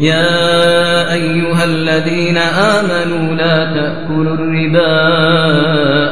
[0.00, 0.79] يا
[1.12, 5.00] أيها الذين آمنوا لا تأكلوا الربا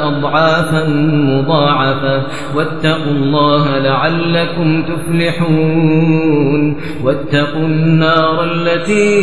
[0.08, 9.18] أضعافا مضاعفة واتقوا الله لعلكم تفلحون واتقوا النار التي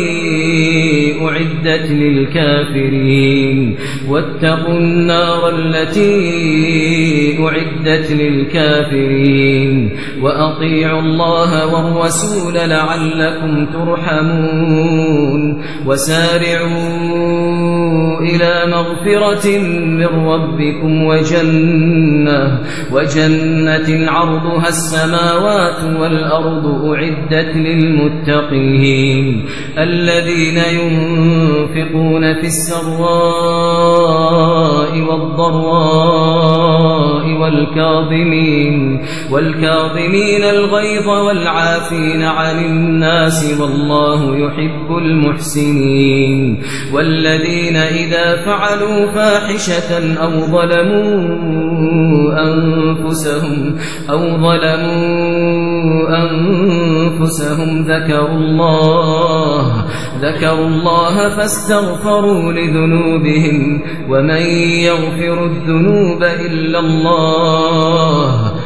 [1.22, 3.78] أعدت للكافرين
[4.10, 6.16] واتقوا النار التي
[7.44, 17.36] أعدت للكافرين وأطيعوا الله والرسول لعلكم ترحمون وسارعوا
[18.20, 19.60] إلى مغفرة
[20.00, 22.60] من ربكم وجنة
[22.92, 29.46] وجنة عرضها السماوات والأرض أعدت للمتقين.
[29.78, 33.36] الذين ينفقون في السراء
[35.10, 36.95] والضراء
[37.34, 46.62] والكاظمين والكاظمين الغيظ والعافين عن الناس والله يحب المحسنين
[46.94, 51.16] والذين إذا فعلوا فاحشة أو ظلموا
[52.44, 53.76] أنفسهم
[54.10, 55.66] أو ظلموا
[56.24, 59.45] أنفسهم ذكروا الله
[60.22, 64.42] ذكروا الله فاستغفروا لذنوبهم ومن
[64.90, 68.55] يغفر الذنوب إلا الله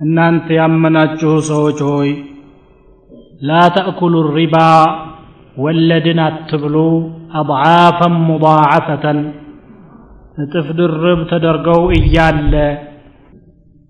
[0.00, 2.10] እናንተ ያመናችሁ ሰዎች ሆይ
[3.42, 4.56] ላ ተእኩሉ ሪባ
[5.56, 6.76] ወለድን አትብሉ
[7.40, 9.20] አضዓፈን ሙضاعፈተን
[10.42, 12.52] እጥፍ ድርብ ተደርገው እያለ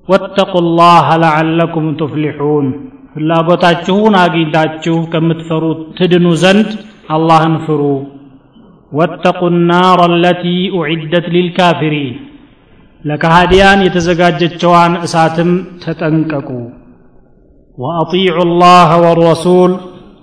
[0.08, 2.66] ወተቁ ላህ ለዓለኩም ቱፍሊሑን
[3.14, 6.70] ፍላጎታችሁን አግኝታችሁ ከምትፈሩት ትድኑ ዘንድ
[7.16, 7.82] አላህን ፍሩ
[8.92, 10.44] ወተቁ ናር አለቲ
[10.78, 12.14] ኡዕደት ሊልካፊሪን
[13.06, 15.50] ለካሃዲያን የተዘጋጀችዋን እሳትም
[15.83, 16.49] ተጠንቀቁ።
[17.78, 19.72] ወአጢዑ ላህ ወረሱል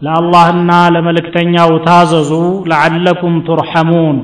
[0.06, 2.32] ለአላህና ለመልእክተኛው ታዘዙ
[2.70, 4.18] ለዓለኩም ቱርሐሙን።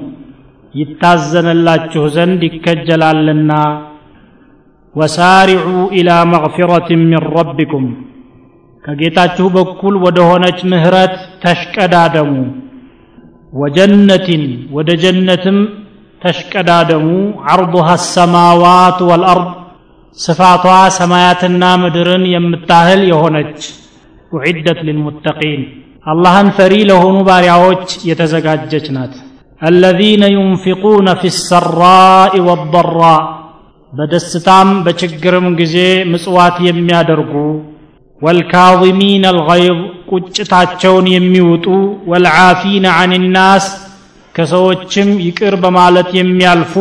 [0.74, 3.52] ይታዘንላችሁ ዘንድ ይከጀላልና።
[4.96, 5.66] ወሳሪዑ
[5.98, 7.86] ኢላ መግፊረትን ሚን ረቢኩም
[8.86, 12.34] ከጌታችሁ በኩል ወደ ሆነች ምህረት ተሽቀዳደሙ።
[13.54, 15.58] ወጀነትን ወደ ጀነትም
[16.22, 17.06] ተሽቀዳደሙ
[17.50, 19.48] ዐርضሃ አሰማዋት ወልአርድ
[20.18, 20.66] ስፋቷ
[20.98, 23.60] ሰማያትና ምድርን የምታህል የሆነች
[24.32, 25.62] ውዒደት ሊልሙተቂን
[26.12, 29.16] አላህን ፈሪ ለሆኑ ባሪያዎች የተዘጋጀች ናት
[29.62, 33.22] الذين ينفقون في السراء والضراء
[33.94, 35.76] በደስታም በችግርም ጊዜ
[36.12, 37.34] ምጽዋት የሚያደርጉ
[38.22, 39.80] ወልካظሚን አልገይዝ
[40.12, 41.66] ቁጭታቸውን የሚውጡ
[42.12, 43.66] ወልዓፊነ አን ናስ
[44.36, 46.74] ከሰዎችም ይቅር በማለት የሚያልፉ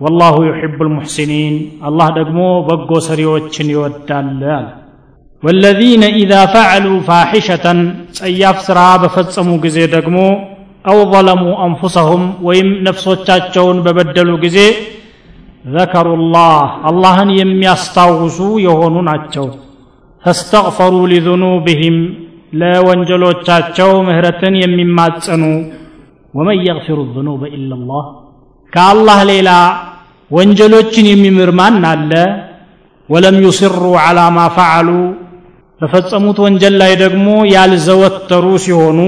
[0.00, 1.54] ወላሁ ዩሕቡ ልሙሕሲኒን
[1.88, 2.38] አላህ ደግሞ
[2.68, 4.66] በጎ ሰሪዎችን ይወዳል አለ።
[5.42, 7.80] ወለዚነ ኢዛ ፈዐሉ ፋሒሸተን
[8.18, 10.18] ጸያፍ ሥራ በፈጸሙ ጊዜ ደግሞ
[10.84, 14.58] አው ظለሙ አንፉሰሁም ወይም ነፍሶቻቸውን በበደሉ ጊዜ
[15.74, 16.56] ዘከሩ ላህ
[16.88, 19.46] አላህን የሚያስታውሱ የሆኑ ናቸው።
[20.24, 21.96] ፈስተግፈሩ ሊذኑብህም
[22.60, 25.42] ለወንጀሎቻቸው ምህረትን የሚማጸኑ
[26.34, 28.06] ወመን የግፊሩ ذኑበ ኢላ ላህ
[28.72, 29.50] ከአላህ ሌላ
[30.30, 32.12] ወንጀሎችን የሚምር ማን አለ?
[33.08, 34.88] ወለም ዩስሩ ዐላ ማ ፈዐሉ
[35.80, 38.98] በፈጸሙት ወንጀል ላይ ደግሞ ያልዘወተሩ ሲሆኑ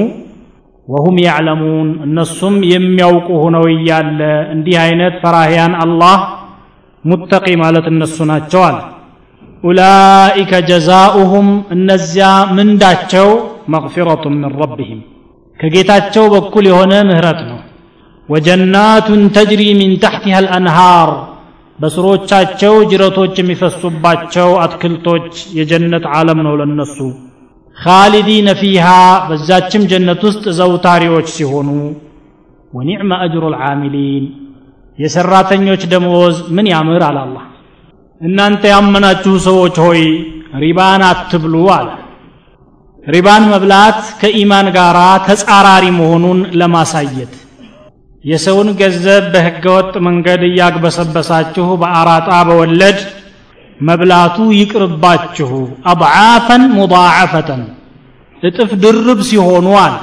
[0.88, 4.20] ወሁም ያዕለሙን እነሱም የሚያውቁ ሆነው እያለ
[4.54, 6.18] እንዲህ አይነት ፈራህያን አላህ
[7.04, 8.76] ሙተቂ ማለት እነሱ ናቸዋል
[9.64, 12.26] ኡላኢከ ጀዛኡሁም እነዚያ
[12.56, 13.28] ምንዳቸው?
[13.74, 15.00] መግፊረቱ ምን ረቢህም
[15.58, 17.58] ከጌታቸው በኩል የሆነ ምህረት ነው።
[18.28, 21.10] ወጀናቱን ተጅሪ ሚን ታሕቲሃ አልአንሃር
[21.78, 25.28] በስሮቻቸው ጅረቶች የሚፈሱባቸው አትክልቶች
[25.58, 26.98] የጀነት ዓለም ነው ለነሱ።
[27.76, 28.86] ካሊዲነ ፊሃ
[29.28, 31.68] በዛችም ጀነት ውስጥ ዘውታሪዎች ሲሆኑ
[32.72, 34.24] ወኒዕመ አጅሩ ልዓሚሊን
[34.98, 37.44] የሰራተኞች ደመወዝ ምን ያምር አላላህ
[38.20, 40.02] እናንተ ያመናችሁ ሰዎች ሆይ
[40.62, 41.88] ሪባን አትብሉ አለ
[43.06, 47.34] ሪባን መብላት ከኢማን ጋር ተጻራሪ መሆኑን ለማሳየት።
[48.24, 52.98] የሰውን ገንዘብ በህገወጥ መንገድ እያግበሰበሳችሁ በአራጣ በወለድ
[53.80, 55.50] መብላቱ ይቅርባችሁ
[55.92, 57.62] አብዓፈን ሙዳዓፈተን።
[58.42, 59.94] እጥፍ ድርብ ሲሆኑ አለ።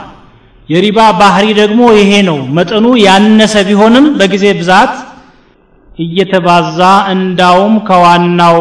[0.69, 4.93] የሪባ ባህሪ ደግሞ ይሄ ነው። መጠኑ ያነሰ ቢሆንም በጊዜ ብዛት
[5.97, 6.79] እየተባዛ
[7.13, 8.57] እንዳውም ከዋናው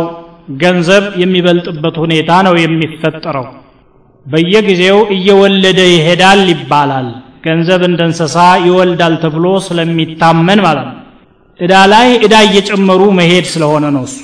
[0.63, 3.47] ገንዘብ የሚበልጥበት ሁኔታ ነው የሚፈጠረው።
[4.27, 7.09] በየጊዜው እየወለደ ይሄዳል ይባላል።
[7.47, 8.37] ገንዘብ እንደ እንስሳ
[8.67, 10.99] ይወልዳል ተብሎ ስለሚታመን ማለት ነው።
[11.61, 14.17] እዳ ላይ እዳ እየጨመሩ መሄድ ስለሆነ ነው እሱ።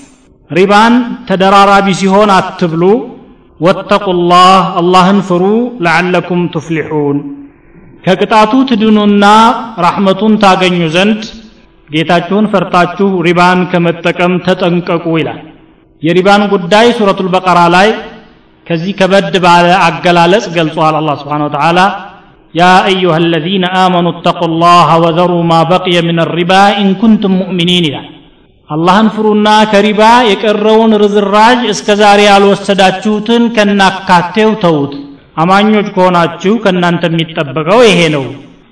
[0.50, 0.94] ሪባን
[1.28, 2.82] ተደራራቢ ሲሆን አትብሉ።
[3.60, 4.50] ወተቁላህ
[4.80, 5.42] አላህን ፍሩ።
[5.84, 7.18] ለዓለኩም ቱፍሊሑን።
[8.04, 9.24] ከቅጣቱ ትድኑና
[9.84, 11.20] ረሕመቱን ታገኙ ዘንድ
[11.88, 15.40] ጌታችሁን ፈርታችሁ ሪባን ከመጠቀም ተጠንቀቁ ይላል።
[16.02, 17.88] የሪባን ጉዳይ ሱረቱል በቀራ ላይ
[18.68, 21.78] ከዚህ ከበድ ባለ አገላለጽ ገልጿል አላህ ስብሓን ወተዓላ
[22.54, 28.06] ያ አዩሃ አለዚነ አመኑ እተቁ ላህ ወዘሩ ማ በቅየ ምን ሪባ إن كنتم مؤمنين ይላል።
[28.68, 30.00] አላህን ፍሩና ከሪባ
[30.30, 34.94] የቀረውን ርዝራዥ እስከ ዛሬ ያልወሰዳችሁትን ከናካቴው ተዉት።
[35.42, 38.24] አማኞች ከሆናችሁ ከእናንተ የሚጠበቀው ይሄ ነው።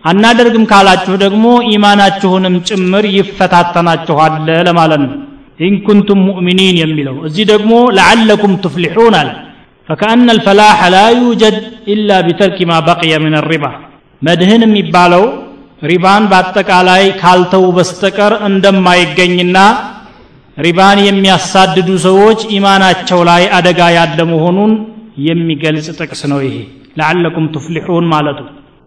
[0.05, 4.35] አናደርግም ካላችሁ ደግሞ ኢማናችሁንም ጭምር ይፈታተናችኋል
[4.69, 5.15] ለማለት ነው።
[5.67, 9.31] إن كنتم مؤمنين የሚለው እዚህ ደግሞ لعلكم تفلحون አለ።
[9.89, 11.57] فكأن الفلاح لا يوجد
[11.93, 13.65] إلا بترك ما بقي من الربا
[14.23, 15.25] መድህን የሚባለው
[15.83, 19.59] ሪባን በአጠቃላይ ካልተው በስተቀር እንደማይገኝና
[20.57, 24.73] ሪባን የሚያሳድዱ ሰዎች ኢማናቸው ላይ አደጋ ያለ መሆኑን
[25.27, 26.57] የሚገልጽ ጥቅስ ነው ይሄ።
[26.99, 28.39] ለዓለኩም ትፍሊሑን ማለቱ።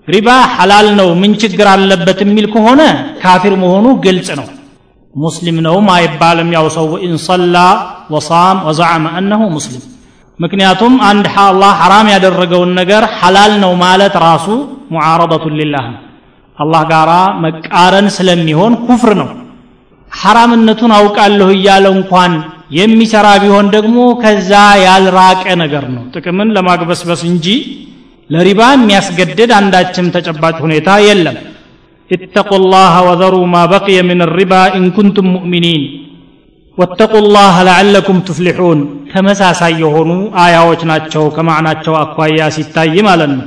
[0.07, 2.81] ሪባ ሐላል ነው ምን ችግር አለበት የሚል ከሆነ
[3.22, 4.48] ካፊር መሆኑ ግልጽ ነው።
[5.16, 7.56] ሙስሊም ነውም አይባልም። ያው ሰው ኢንሰላ
[8.12, 9.84] ወሳም ወዘዓመ አነሁ ሙስሊም።
[10.39, 14.47] ምክንያቱም አንድ አላህ ሐራም ያደረገውን ነገር ሐላል ነው ማለት ራሱ
[14.95, 16.00] ሙዓረበቱን ሊላህ ነው።
[16.57, 17.12] አላህ ጋራ
[17.44, 19.30] መቃረን ስለሚሆን ኩፍር ነው።
[20.12, 22.31] ሐራምነቱን አውቃለሁ እያለ እንኳን
[22.77, 24.51] የሚሰራ ቢሆን ደግሞ ከዛ
[24.88, 27.47] ያልራቀ ነገር ነው። ጥቅምን ለማግበስበስ እንጂ
[28.30, 31.38] ለሪባ የሚያስገድድ አንዳችም ተጨባጭ ሁኔታ የለም።
[32.09, 35.81] اتقوا الله وذروا ما بقي من الربا إن كنتم مؤمنين
[36.80, 38.80] ወተቁ ላህ ለዓለኩም ትፍሊሑን።
[39.12, 40.10] ተመሳሳይ የሆኑ
[40.44, 43.46] አያዎች ናቸው ከማዕናቸው አኳያ ሲታይ ማለት ነው።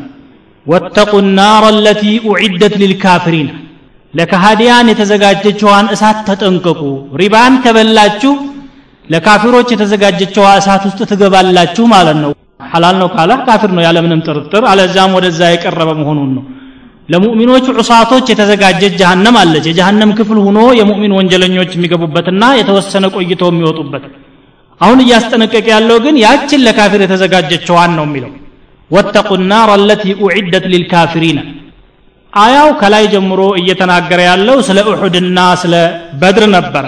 [0.67, 3.49] ወተቁ ናር አለቲ ኡዒደት ሊልካፍሪን
[4.15, 6.81] ለካሃዲያን የተዘጋጀችዋን እሳት ተጠንቀቁ።
[7.21, 8.33] ሪባን ከበላችሁ
[9.07, 12.33] ለካፊሮች የተዘጋጀችዋ እሳት ውስጥ ትገባላችሁ ማለት ነው።
[12.73, 16.45] ሐላል ነው ካለ ካፊር ነው ያለምንም ጥርጥር። አለዛም ወደዛ የቀረበ መሆኑን ነው።
[17.13, 24.05] ለሙእሚኖች ዑሳቶች የተዘጋጀች ጀሃነም አለች የጀሃነም ክፍል ሆኖ የሙእሚን ወንጀለኞች የሚገቡበትና የተወሰነ ቆይተው የሚወጡበት።
[24.81, 28.33] አሁን እያስጠነቀቀ ያለው ግን ያችን ለካፊር የተዘጋጀችዋን ነው የሚለው።
[28.91, 31.39] ወተቁ ናር አለቲ ኡዒደት ሊልካፊሪን
[32.33, 35.75] አያው ከላይ ጀምሮ እየተናገረ ያለው ስለ ኡሑድና ስለ
[36.21, 36.85] በድር ነበረ።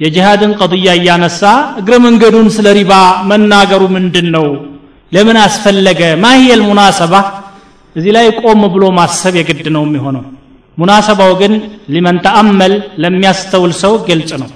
[0.00, 1.42] የጂሃድን ቀضያ እያነሳ
[1.80, 2.92] እግረ መንገዱን ስለ ሪባ
[3.30, 4.46] መናገሩ ምንድን ነው
[5.12, 6.00] ለምን አስፈለገ?
[6.24, 7.14] ማህየል ሙናሰባ
[7.98, 10.24] እዚህ ላይ ቆም ብሎ ማሰብ የግድ ነው የሚሆነው።
[10.78, 11.52] ሙናሰባው ግን
[11.94, 12.72] ሊመን ተአመል
[13.02, 14.50] ለሚያስተውል ሰው ግልጽ ነው።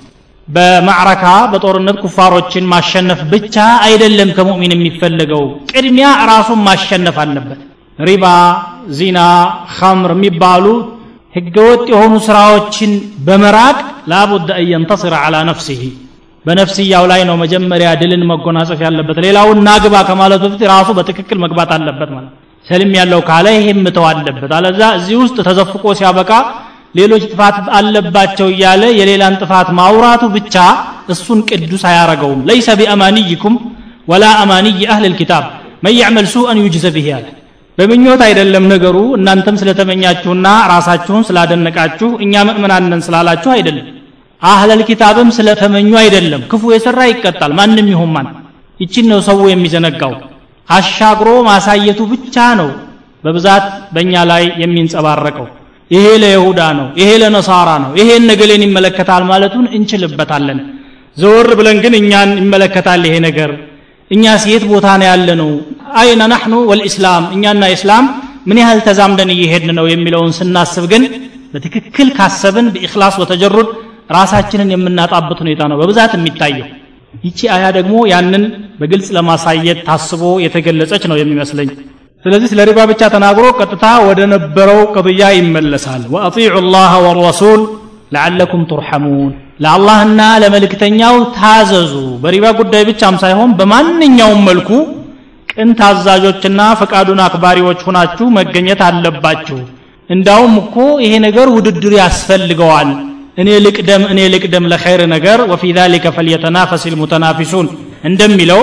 [0.49, 3.57] በማዕረካ በጦርነት ኩፋሮችን ማሸነፍ ብቻ
[3.87, 5.43] አይደለም ከሙእሚን የሚፈለገው
[5.73, 7.61] ቅድሚያ ራሱን ማሸነፍ አለበት።
[7.99, 8.27] ሪባ
[8.99, 9.19] ዚና
[9.77, 10.65] ኸምር የሚባሉ
[11.35, 12.91] ህገወጥ የሆኑ ስራዎችን
[13.27, 13.77] በመራቅ
[14.13, 14.85] ላቡድ አን
[15.21, 15.83] አላ ነፍሲህ
[16.45, 22.11] በነፍስያው ላይ ነው መጀመሪያ ድልን መጎናጸፍ ያለበት ሌላውን ናግባ ከማለቱ በፊት ራሱ በትክክል መግባት አለበት
[22.17, 22.33] ማለት
[22.67, 26.31] ሰልም ያለው ካለ ይሄም ምተው አለበት። አለዛ እዚህ ውስጥ ተዘፍቆ ሲያበቃ
[26.95, 30.57] ሌሎች ጥፋት አለባቸው እያለ የሌላን ጥፋት ማውራቱ ብቻ
[31.13, 33.55] እሱን ቅዱስ አያረገውም። ለይሰ ቢአማንይኩም
[34.11, 35.45] ወላ አማንይ አህል ልኪታብ
[35.85, 37.27] መን ያዕመል ሱአን ዩጅዘ ብህ ያለ
[37.79, 43.87] በምኞት አይደለም ነገሩ። እናንተም ስለተመኛችሁና ራሳችሁን ስላደነቃችሁ እኛ ምእምናነን ስላላችሁ አይደለም።
[44.43, 48.29] አህለል ኪታብም ስለተመኙ አይደለም። ክፉ የሰራ ይቀጣል። ማንም ይሁን ማን።
[48.81, 50.13] ይችን ነው ሰው የሚዘነጋው
[50.69, 52.69] አሻግሮ ማሳየቱ ብቻ ነው
[53.25, 53.65] በብዛት
[53.95, 55.47] በእኛ ላይ የሚንጸባረቀው።
[55.91, 60.61] ይሄ ለይሁዳ ነው ይሄ ለነሳራ ነው ይሄ ነገሌን ይመለከታል ማለቱን እንችልበታለን።
[61.17, 63.51] ዘወር ብለን ግን እኛን ይመለከታል ይሄ ነገር።
[64.11, 65.51] እኛስ የት ቦታ ነው ያለ ነው
[66.01, 68.07] አይነ ናሕኑ ወልኢስላም እኛና ኢስላም
[68.49, 71.03] ምን ያህል ተዛምደን እየሄድን ነው የሚለውን ስናስብ ግን
[71.53, 73.69] በትክክል ካሰብን በኢክላስ ወተጀሩድ
[74.17, 76.69] ራሳችንን የምናጣበት ሁኔታ ነው በብዛት የሚታየው
[77.15, 78.45] ይቺ አያ ደግሞ ያንን
[78.81, 81.69] በግልጽ ለማሳየት ታስቦ የተገለጸች ነው የሚመስለኝ።
[82.25, 87.63] ስለዚህ ስለ ሪባ ብቻ ተናግሮ ቀጥታ ወደ ነበረው ቅضያ ይመለሳል። ወአጢዑ ላህ ወረሱል
[88.15, 89.31] ለዓለኩም ቱርሐሙን
[89.63, 91.93] ለአላህና ለመልእክተኛው ታዘዙ።
[92.23, 94.71] በሪባ ጉዳይ ብቻም ሳይሆን በማንኛውም መልኩ
[95.49, 99.59] ቅን ታዛዦችና ፈቃዱን አክባሪዎች ሁናችሁ መገኘት አለባችሁ።
[100.11, 102.91] እንዳውም እኮ ይሄ ነገር ውድድር ያስፈልገዋል
[103.37, 107.67] እኔ ልቅደም እኔ ልቅደም ለኸይር ነገር ወፊ ዛሊከ ፈልየተናፈስ ልሙተናፊሱን
[108.09, 108.63] እንደሚለው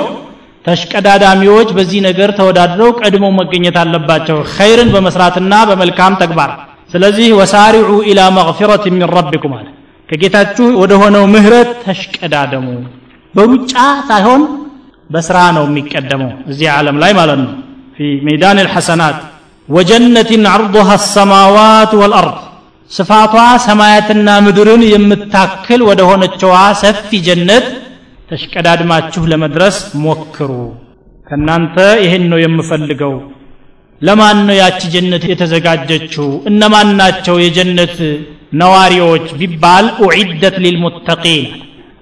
[0.66, 6.52] ተሽቀዳዳሚዎች በዚህ ነገር ተወዳድረው ቀድሞ መገኘት አለባቸው ኸይርን በመስራትና በመልካም ተግባር
[6.94, 9.68] ስለዚህ ወሳሪዑ ኢላ መغፊረት ምን ረቢኩም አለ
[10.10, 12.68] ከጌታችሁ ወደ ሆነው ምህረት ተሽቀዳደሙ
[13.34, 13.74] በሩጫ
[14.10, 14.44] ሳይሆን
[15.10, 17.52] በስራ ነው የሚቀደመው እዚህ ዓለም ላይ ማለት ነው
[17.98, 19.20] ፊ ሜዳን ልሐሰናት
[19.70, 22.38] وجنة عرضها السماوات والأرض
[22.92, 23.34] ስፋቷ
[23.66, 27.66] ሰማያትና ምድርን የምታክል ወደ ሆነችዋ ሰፊ ጀነት
[28.30, 30.52] ተሽቀዳድማችሁ ለመድረስ ሞክሩ።
[31.28, 33.14] ከናንተ ይህን ነው የምፈልገው።
[34.02, 36.28] ለማን ነው ያቺ ጀነት የተዘጋጀችው?
[36.50, 37.96] እነማን ናቸው የጀነት
[38.62, 41.46] ነዋሪዎች ቢባል ኡዒደት ሊልሙተቂን?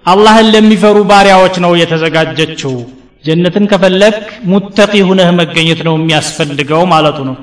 [0.05, 2.75] አላህን ለሚፈሩ ባሪያዎች ነው የተዘጋጀችው።
[3.23, 4.19] ጀነትን ከፈለክ
[4.51, 7.37] ሙተቂ ሁነህ መገኘት ነው የሚያስፈልገው ማለቱ ነው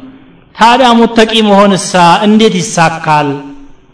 [0.54, 1.92] ታዲያ ሙተቂ መሆንሳ
[2.26, 3.28] እንዴት ይሳካል?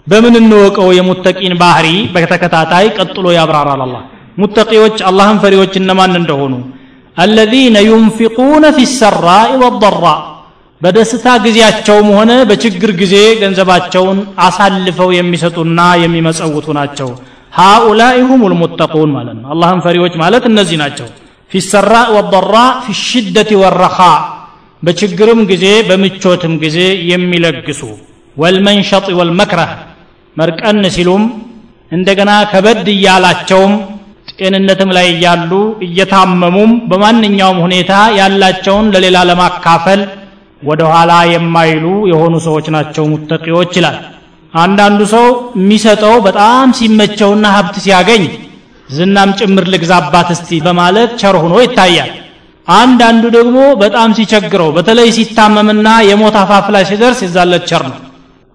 [0.06, 1.86] በምን እንወቀው የሙተቂን ባህሪ?
[2.14, 4.02] በተከታታይ ቀጥሎ ያብራራል አላህ።
[4.38, 6.52] ሙተቂዎች አላህን ፈሪዎች እነማን እንደሆኑ?
[7.16, 9.50] አለዚነ ዩንፊቁነ ፊ ሰራኢ
[10.80, 17.08] በደስታ ጊዜያቸውም ሆነ በችግር ጊዜ ገንዘባቸውን አሳልፈው የሚሰጡና የሚመጸውቱ ናቸው።
[17.52, 21.08] ሃኡላኢ ሁም ልሙተቁን ማለት ነው። አላህን ፈሪዎች ማለት እነዚህ ናቸው።
[21.50, 23.98] ፊ ሰራእ ወضራ ፊ ሽደት ወረኻ
[24.82, 26.78] በችግርም ጊዜ በምቾትም ጊዜ
[27.10, 27.80] የሚለግሱ።
[28.36, 29.72] ወልመንሸጥ ወልመክረህ
[30.36, 31.22] መርቀን ሲሉም
[31.92, 33.72] እንደገና ከበድ እያላቸውም
[34.38, 35.52] ጤንነትም ላይ እያሉ
[35.86, 40.00] እየታመሙም በማንኛውም ሁኔታ ያላቸውን ለሌላ ለማካፈል
[40.62, 43.98] ወደ ኋላ የማይሉ የሆኑ ሰዎች ናቸው ሙተቂዎች ይላል።
[44.54, 45.26] አንዳንዱ ሰው
[45.58, 48.24] የሚሰጠው በጣም ሲመቸውና ሀብት ሲያገኝ
[48.88, 52.10] ዝናም ጭምር ልግዛባት እስቲ በማለት ቸር ሆኖ ይታያል
[52.68, 57.98] አንዳንዱ ደግሞ በጣም ሲቸግረው በተለይ ሲታመምና የሞት አፋፍ ላይ ሲደርስ ይዛለቸር ነው።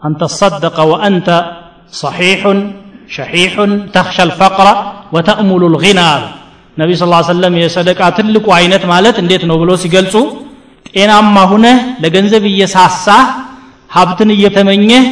[0.02, 1.28] አንተ ሰደቀ ወአንተ
[1.94, 2.60] ሰሒሑን
[3.10, 4.68] ሸሒሑን ተክሻ ልፈቅራ
[5.16, 6.24] ወተእሙሉ ልغና አሉ
[6.78, 10.16] ነቢ ስ ሰለም የሰደቃ ትልቁ አይነት ማለት እንዴት ነው ብሎ ሲገልጹ
[10.90, 13.24] ጤናማ ሁነህ ለገንዘብ እየሳሳህ
[13.90, 15.06] ሀብትን እየተመኘህ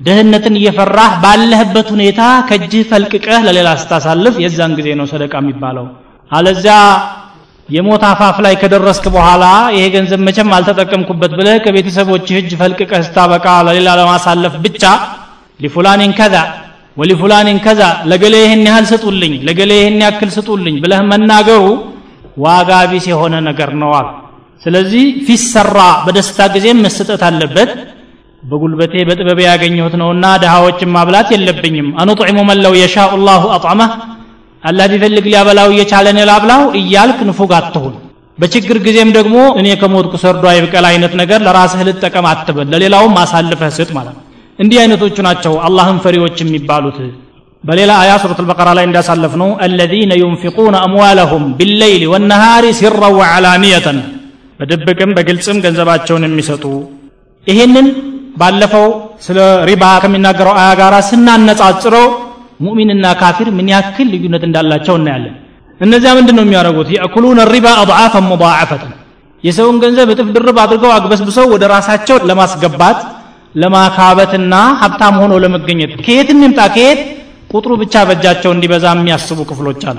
[0.00, 5.86] ድህነትን እየፈራህ ባለህበት ሁኔታ ከእጅህ ፈልቅቀህ ለሌላ ስታሳልፍ የዛን ጊዜ ነው ሰደቃ የሚባለው።
[6.30, 6.76] አለዚያ
[7.72, 13.88] የሞት አፋፍ ላይ ከደረስክ በኋላ ይሄ ገንዘብ መቼም አልተጠቀምኩበት ብለህ ከቤተሰቦችህ እጅ ፈልቅቀህ ስታበቃ ለሌላ
[14.00, 14.82] ለማሳለፍ ብቻ
[15.60, 16.36] ሊፉላኒን ከዛ
[16.96, 21.62] ወሊፉላኒን ከዛ ለገሌ ይህን ያህል ስጡልኝ ለገሌ ይህን ያክል ስጡልኝ ብለህ መናገሩ
[22.44, 24.08] ዋጋ ቢስ የሆነ ነገር ነዋል
[24.62, 27.70] ስለዚህ ፊሰራ በደስታ ጊዜም መሰጠት አለበት።
[28.42, 32.74] በጉልበቴ በጥበቤ ያገኘሁት ነውና ድሃዎችን ማብላት የለብኝም። አኑጥዒሙ መን ለው
[33.26, 33.90] ላሁ አጥዕመህ
[34.62, 37.94] አላህ ቢፈልግ ሊያበላው እየቻለን ላብላው እያልክ ንፉግ አትሁን።
[38.38, 43.90] በችግር ጊዜም ደግሞ እኔ ከሞትኩ ሰርዶ አይብቀል አይነት ነገር ለራስህ ልጠቀም አትበል ለሌላውም አሳልፈህ ስጥ
[43.98, 44.22] ማለት ነው።
[44.58, 46.98] እንዲህ አይነቶቹ ናቸው አላህን ፈሪዎች የሚባሉት።
[47.64, 53.98] በሌላ አያ ሱረት አልበቀራ ላይ እንዳሳለፍ ነው አለዚነ ዩንፊቁነ አምዋለሁም ቢለይሊ ወነሃሪ ሲራ ወዓላንየተን
[54.60, 56.64] በድብቅም በግልጽም ገንዘባቸውን የሚሰጡ።
[57.46, 57.86] ይሄንን
[58.36, 58.86] ባለፈው
[59.26, 59.38] ስለ
[59.68, 62.06] ሪባ ከሚናገረው አያ ጋር ስናነጻጽረው
[62.62, 65.34] ሙእሚንና ካፊር ምን ያክል ልዩነት እንዳላቸው እናያለን።
[65.80, 66.88] እነዚያ ምንድን ነው የሚያደርጉት?
[66.94, 68.92] የእኩሉን ሪባ አضዓፈን ሙضዓፈተን
[69.44, 72.98] የሰውን ገንዘብ እጥፍ ድርብ አድርገው አግበስብሰው ወደ ራሳቸው ለማስገባት
[73.54, 77.00] ለማካበትና ሀብታም ሆኖ ለመገኘት። ከየት የሚምጣ ከየት?
[77.52, 79.98] ቁጥሩ ብቻ በእጃቸው እንዲበዛ የሚያስቡ ክፍሎች አሉ።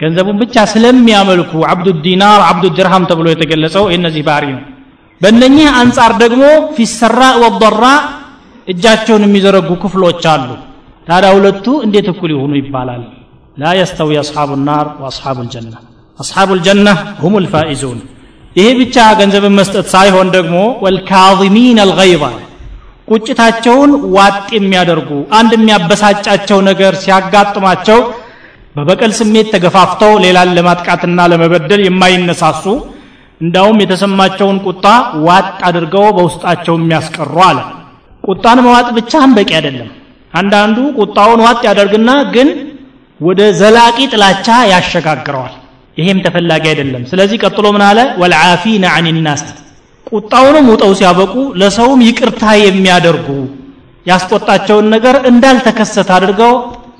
[0.00, 4.62] ገንዘቡን ብቻ ስለሚያመልኩ አብዱ ዲናር አብዱ ድርሃም ተብሎ የተገለጸው የእነዚህ ባህሪ ነው።
[5.20, 6.42] በእነኚህ አንጻር ደግሞ
[6.76, 7.84] ፊሰራ ወደራ
[8.68, 10.48] እጃቸውን የሚዘረጉ ክፍሎች አሉ።
[11.06, 13.02] ታዲያ ሁለቱ እንዴት እኩል ይሆኑ ይባላል?
[13.56, 15.74] ላ የስተዊ አስሓቡ ናር ወአስሓቡ ልጀና
[16.18, 16.88] አስሓቡ ልጀና
[17.22, 17.98] ሁም ልፋኢዙን
[18.56, 22.22] ይሄ ብቻ ገንዘብን መስጠት ሳይሆን ደግሞ ወልካظሚን አልገይظ
[23.08, 28.00] ቁጭታቸውን ዋጥ የሚያደርጉ አንድ የሚያበሳጫቸው ነገር ሲያጋጥማቸው
[28.76, 32.64] በበቀል ስሜት ተገፋፍተው ሌላን ለማጥቃትና ለመበደል የማይነሳሱ
[33.40, 34.84] እንዳውም የተሰማቸውን ቁጣ
[35.26, 37.58] ዋጥ አድርገው በውስጣቸው የሚያስቀሩ አለ።
[38.24, 39.88] ቁጣን መዋጥ ብቻህን በቂ አይደለም
[40.32, 42.48] አንዳንዱ ቁጣውን ዋጥ ያደርግና ግን
[43.20, 45.54] ወደ ዘላቂ ጥላቻ ያሸጋግረዋል።
[45.96, 47.98] ይሄም ተፈላጊ አይደለም። ስለዚህ ቀጥሎ ምን አለ?
[48.20, 49.42] ወልዓፊነ አን ናስ።
[50.12, 53.28] ቁጣውንም ውጠው ሲያበቁ ለሰውም ይቅርታ የሚያደርጉ
[54.06, 56.52] ያስቆጣቸውን ነገር እንዳልተከሰተ አድርገው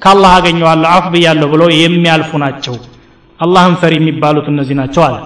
[0.03, 2.75] ከአላህ አገኘዋለሁ አፍ ብያለሁ ብለው የሚያልፉ ናቸው።
[3.41, 5.17] አላህን ፈሪ የሚባሉት እነዚህ ናቸው አለ።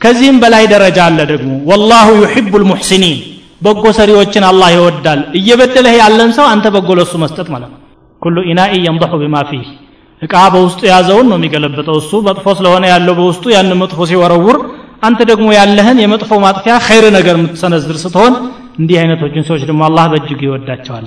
[0.00, 3.18] ከዚህም በላይ ደረጃ አለ ደግሞ ወላሁ ዩሕቡ ልሙሕሲኒን
[3.60, 7.78] በጎ ሰሪዎችን አላህ ይወዳል። እየበደለህ ያለን ሰው አንተ በጎ ለሱ መስጠት ማለት ነው።
[8.22, 9.66] ኩሉ ኢናኢ የንضሑ ቢማ ፊህ።
[10.22, 14.58] እቃ በውስጡ የያዘውን ነው የሚገለብጠው። እሱ መጥፎ ስለሆነ ያለው በውስጡ ያን መጥፎ ሲወረውር
[15.02, 18.34] አንተ ደግሞ ያለህን የመጥፎ ማጥፊያ ኸይር ነገር የምትሰነዝር ስትሆን
[18.80, 21.06] እንዲህ አይነቶችን ሰዎች ደግሞ አላህ በእጅግ ይወዳቸዋል።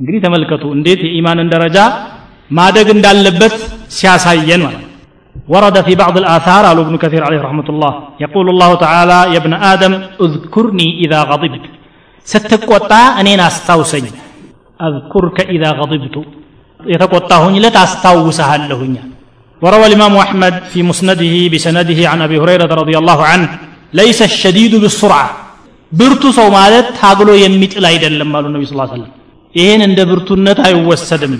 [0.00, 1.78] እንግዲህ ተመልከቱ እንዴት የኢማንን ደረጃ
[2.50, 3.54] ማደግ እንዳለበት
[3.96, 4.82] ሲያሳየን ማለት
[5.52, 7.92] ورد في بعض الآثار قال ابن كثير عليه رحمة الله
[8.24, 9.92] يقول الله تعالى يا ابن آدم
[10.24, 11.64] اذكرني إذا غضبت.
[12.30, 14.06] ስትቆጣ እኔን አስታውሰኝ
[14.86, 16.14] إذا ኢዛ غضبቱ
[16.92, 19.08] የተቆጣሁኝ ለት አስታውሰሃለሁኛል
[19.62, 23.48] وروى الإمام أحمد في مسنده بسنده عن أبي هريرة رضي الله عنه
[24.00, 25.28] ليس الشديد بالسرعة.
[25.98, 29.10] ብርቱ ሰው ማለት ታግሎ النبي صلى الله عليه وسلم
[29.60, 31.34] إين ይህን እንደ ብርቱነት አይወሰድም።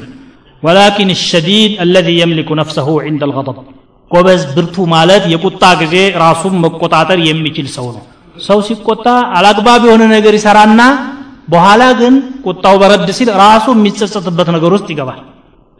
[0.66, 3.56] ولكن الشديد الذي يملك نفسه عند الغضب.
[4.10, 8.02] ጎበዝ ብርቱ ማለት የቁጣ ጊዜ ራሱን መቆጣጠር የሚችል ሰው ነው።
[8.46, 10.80] ሰው ሲቆጣ አላግባብ የሆነ ነገር ይሰራና
[11.52, 12.14] በኋላ ግን
[12.46, 15.20] ቁጣው በረድ ሲል ራሱ የሚጸጸትበት ነገር ውስጥ ይገባል።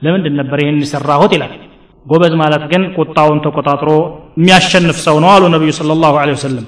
[0.02, 1.52] ለምንድን ነበር ይህን የሰራሁት ይላል።
[2.06, 3.90] ጎበዝ ማለት ግን ቁጣውን ተቆጣጥሮ
[4.38, 6.66] የሚያሸንፍ ሰው ነው አሉ ነቢዩ ስለ ላሁ ወሰለም።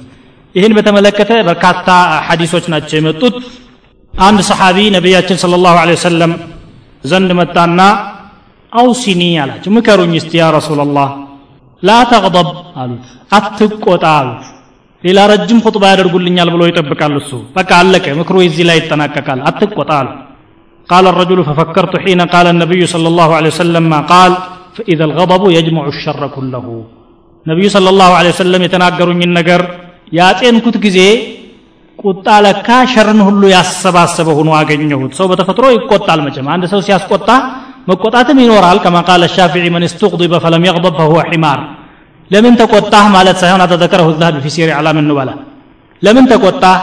[0.55, 1.88] ይህን በተመለከተ በርካታ
[2.29, 3.35] ሐዲሶች ናቸው የመጡት።
[4.15, 6.33] አንድ ሰሓቢ ነቢያችን ስለ ላሁ ወሰለም
[7.05, 7.81] ዘንድ መጣና
[8.73, 11.09] አውሲኒ አላቸው ምከሩኝ እስቲ ያ ረሱላላህ
[11.82, 12.49] لا تغضب
[12.80, 13.04] አሉት
[13.37, 14.44] አትቆጣ አሉት
[15.06, 20.08] ሌላ ረጅም ኹጥባ ያደርጉልኛል ብሎ ይጠብቃል እሱ በቃ አለቀ ምክሩ እዚህ ላይ ይጠናቀቃል አትቆጣ አሉ
[20.92, 21.04] قال.
[21.12, 24.32] الرجل ففكرت حين قال النبي صلى الله عليه وسلم ما قال.
[24.76, 26.66] فإذا الغضب يجمع الشر كله.
[27.44, 29.62] النبي صلى الله عليه وسلم يتناقر من نقر.
[30.18, 31.08] ياتين كنت كزي.
[32.04, 36.64] قد تعالى كاشرن هلو ياسبا سبا هنو آقين يهود سو بتفترو يقود تعالى مجمع عند
[36.73, 37.47] سو سياس قد تعالى
[37.88, 41.61] መቆጣትም ይኖራል ከማ ቃለ ሻፊዒ መን እስትቅድበ ፈለም የቅበብ ፈሁወ ሒማር
[42.30, 45.30] ለምን ተቆጣህ ማለት ሳይሆን አተዘከረሁ ዛህብ ፊ ሲሪ ዓላም እንበላ
[46.02, 46.76] ለምን ተቆጣህ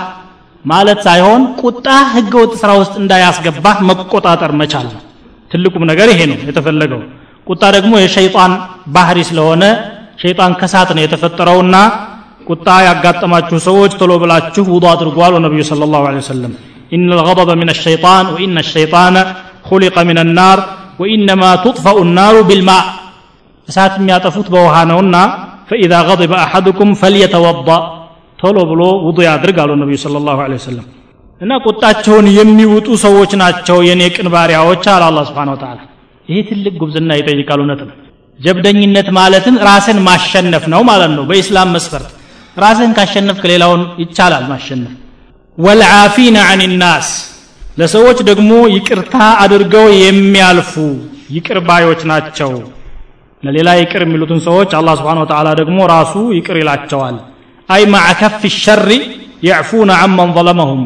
[0.66, 5.02] ማለት ሳይሆን ቁጣ ህገወጥ ስራ ውስጥ እንዳያስገባህ መቆጣጠር መቻል ነው
[5.52, 7.02] ትልቁም ነገር ይሄ ነው የተፈለገው
[7.48, 8.54] ቁጣ ደግሞ የሸይጣን
[8.96, 9.64] ባህሪ ስለሆነ
[10.24, 11.76] ሸይጣን ከሳት ነው የተፈጠረውና
[12.50, 16.54] ቁጣ ያጋጠማችሁ ሰዎች ቶሎ ብላችሁ ውዱ አድርጓል ነቢዩ ስለ ላሁ ወሰለም
[16.96, 19.16] ኢነ ልገضበ ምን ሸይጣን ወኢነ ሸይጣን
[19.70, 20.58] خلق من النار
[21.00, 22.86] ወኢነማ ቱጥፈኡ ናሩ ቢልማእ
[23.68, 25.16] እሳት የሚያጠፉት በውሃ ነውና
[25.70, 27.70] ፈኢዛ ገضበ አሐድኩም ፈልየተወዳ
[28.40, 30.80] ቶሎ ብሎ ውጡ ያድርግ አሉ ነቢዩ ስለ ላሁ ለ
[31.42, 35.80] እና ቁጣቸውን የሚውጡ ሰዎች ናቸው የእኔ ቅንባሪያዎች አለ አላ ስብን ተላ
[36.30, 37.96] ይሄ ትልቅ ጉብዝና ይጠይቃል እውነት ነው።
[38.40, 42.10] ጀብደኝነት ማለትን ራስን ማሸነፍ ነው ማለት ነው። በኢስላም መስፈርት
[42.58, 44.94] ራስህን ካሸነፍክ ሌላውን ይቻላል ማሸነፍ።
[45.58, 47.10] ወልዓፊነ አን ናስ።
[47.78, 50.74] ለሰዎች ደግሞ ይቅርታ አድርገው የሚያልፉ
[51.36, 52.52] ይቅር ባዮች ናቸው።
[53.44, 57.18] ለሌላ ይቅር የሚሉትን ሰዎች አላህ ስብሓን ወተላ ደግሞ ራሱ ይቅር ይላቸዋል።
[57.70, 58.22] አይ ማዕ
[58.58, 58.90] ሸሪ
[59.48, 60.84] የዕፉነ አመን ظለመሁም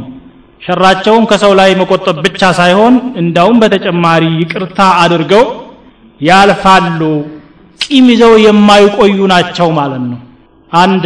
[0.62, 5.46] ሸራቸውን ከሰው ላይ መቆጠብ ብቻ ሳይሆን እንዳውም በተጨማሪ ይቅርታ አድርገው
[6.22, 7.02] ያልፋሉ።
[7.80, 10.20] ቂም ይዘው የማይቆዩ ናቸው ማለት ነው።
[10.72, 11.06] አንድ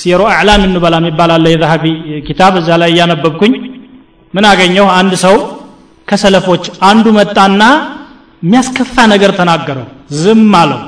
[0.00, 1.46] ሲሮ አዕላም እንበላ የሚባል አለ
[2.26, 3.54] ኪታብ እዛ ላይ እያነበብኩኝ
[4.34, 5.36] ምን አገኘው አንድ ሰው
[6.08, 7.62] ከሰለፎች አንዱ መጣና
[8.42, 9.86] የሚያስከፋ ነገር ተናገረው።
[10.20, 10.80] ዝም አለው።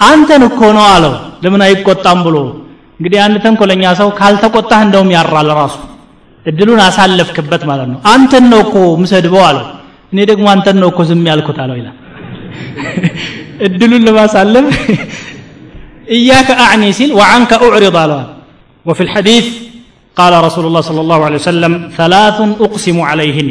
[0.00, 2.36] አንተን እኮ ነው አለው። ለምን አይቆጣም ብሎ
[3.00, 5.76] እንግዲህ አንድ ተንኮለኛ ሰው ካልተቆጣህ እንደውም ያራል ራሱ።
[6.46, 9.66] እድሉን አሳለፍክበት ማለት ነው። አንተን ነው እኮ ምሰድበው አለው።
[10.12, 11.96] እኔ ደግሞ አንተን ነው እኮ ዝም ያልኩት አለው ይላል።
[13.66, 14.66] እድሉን ለማሳለፍ
[16.16, 18.26] እያከ አዕኒ ሲል ወዓንከ ኡዕሪድ አለዋል
[18.86, 19.46] ወፊ ልሐዲት
[20.16, 23.48] ቃለ ረሱሉላህ ሰለላሁ ዐለይሂ ወሰለም ሰላቱን ኡቅሲሙ ዐለይህን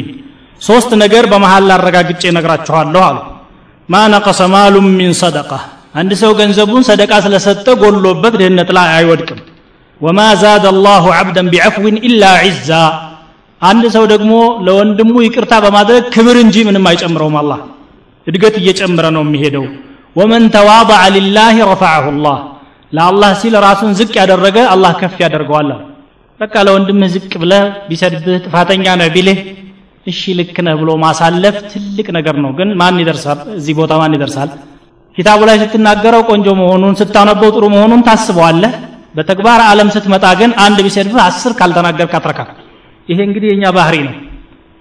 [0.62, 3.18] ሶስት ነገር በመሃል አረጋግጬ ነግራችኋለሁ አሉ።
[3.88, 5.50] ማ ነቀሰ ማሉም ሚን ሰደቃ
[6.00, 9.38] አንድ ሰው ገንዘቡን ሰደቃ ስለሰጠ ጎሎበት ድህነት ላይ አይወድቅም።
[10.00, 12.70] ወማ ዛደ አላሁ ዓብደን ቢዐፍዊን ኢላ ዒዛ?
[13.62, 14.32] አንድ ሰው ደግሞ
[14.66, 17.60] ለወንድሙ ይቅርታ በማድረግ ክብር እንጂ ምንም አይጨምረውም አላህ።
[18.26, 19.64] እድገት እየጨመረ ነው የሚሄደው።
[20.16, 22.38] ወመን ተዋضዐ ሊላህ ረፈዐሁ ላህ?
[22.92, 25.70] ለአላህ ሲል ራሱን ዝቅ ያደረገ አላህ ከፍ ያደርገዋል
[26.40, 29.38] በቃ ለወንድምህ ዝቅ ብለህ ቢሰድብህ ጥፋተኛ ነህ ቢልህ
[30.06, 33.38] እሺ ልክ ነህ ብሎ ማሳለፍ ትልቅ ነገር ነው። ግን ማን ይደርሳል?
[33.58, 34.50] እዚህ ቦታ ማን ይደርሳል?
[35.16, 38.72] ኪታቡ ላይ ስትናገረው ቆንጆ መሆኑን ስታነበው ጥሩ መሆኑን ታስበዋለህ።
[39.16, 42.40] በተግባር ዓለም ስትመጣ ግን አንድ ቢሰድብህ አስር ካልተናገር ካትረካ
[43.08, 44.14] ይሄ እንግዲህ የኛ ባህሪ ነው።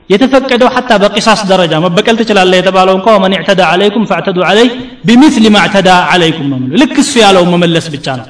[0.10, 4.68] የተፈቀደው ሐታ በቂሳስ ደረጃ መበቀል ትችላለህ የተባለው እንኳ ወመን ዕተዳ አለይኩም ፈዕተዱ አለይ
[5.08, 8.28] ቢሚስሊ ማዕተዳ አለይኩም ነው ልክ እሱ ያለው መመለስ ብቻ ነው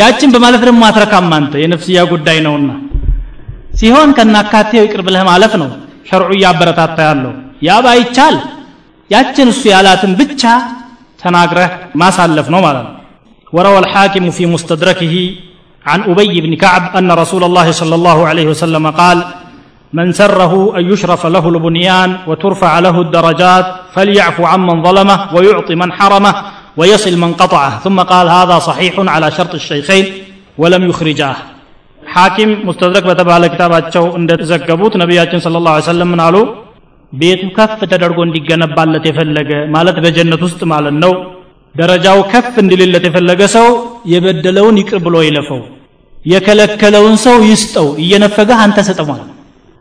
[0.00, 2.70] ያችን በማለፍ ደግሞ አትረካም አንተ የነፍስያ ጉዳይ ነውና
[3.80, 5.68] ሲሆን ከናካቴው ይቅር ብለህ ማለፍ ነው
[6.08, 7.32] ሸርዑ እያበረታታ ያለው
[7.68, 8.36] ያ ባይቻል
[9.10, 10.42] ያችን እሱ ያላትን ብቻ
[11.22, 11.70] ተናግረህ
[12.02, 12.98] ማሳለፍ ነው ማለት ነው
[13.56, 15.14] وروى الحاكم في مستدركه
[15.84, 19.18] عن أبي بن كعب أن رسول الله صلى الله عليه وسلم قال
[19.92, 26.32] من سره أن يشرف له البنيان وترفع له الدرجات فليعفو عمن ظلمه ويعطي من حرمه
[26.76, 30.04] ويصل من قطعه ثم قال هذا صحيح على شرط الشيخين
[30.58, 31.36] ولم يخرجاه
[32.02, 36.36] حاكم مستدرك በተባለ ኪታባቸው እንደተዘገቡት ነቢያችን ስለ ላ ሰለም ምን አሉ
[37.12, 41.12] ቤቱ ከፍ ተደርጎ እንዲገነባለት የፈለገ ማለት በጀነት ውስጥ ማለት ነው
[41.74, 43.68] ደረጃው ከፍ እንዲልለት የፈለገ ሰው
[44.12, 45.60] የበደለውን ይቅር ብሎ ይለፈው
[46.32, 49.22] የከለከለውን ሰው ይስጠው እየነፈገህ አንተ ሰጥሟል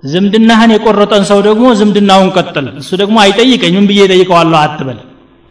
[0.04, 5.00] ዝምድናህን የቆረጠን ሰው ደግሞ ዝምድናውን ቀጥል እሱ ደግሞ አይጠይቀኝም ብዬ ጠይቀዋለሁ አትበል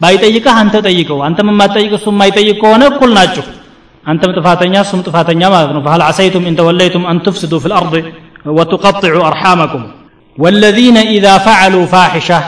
[0.00, 3.44] ባይጠይቅህ አንተ ጠይቀው አንተም የማትጠይቅ እሱ የማይጠይቅ ከሆነ እኩል ናችሁ
[4.06, 7.94] አንተም ጥፋተኛ እሱም ጥፋተኛ ማለት ነው فهل عسيتم إن توليتم أن تفسدوا في الأرض
[8.56, 9.82] وتقطعوا أرحامكم
[10.38, 12.40] والذين إذا فعلوا فاحشة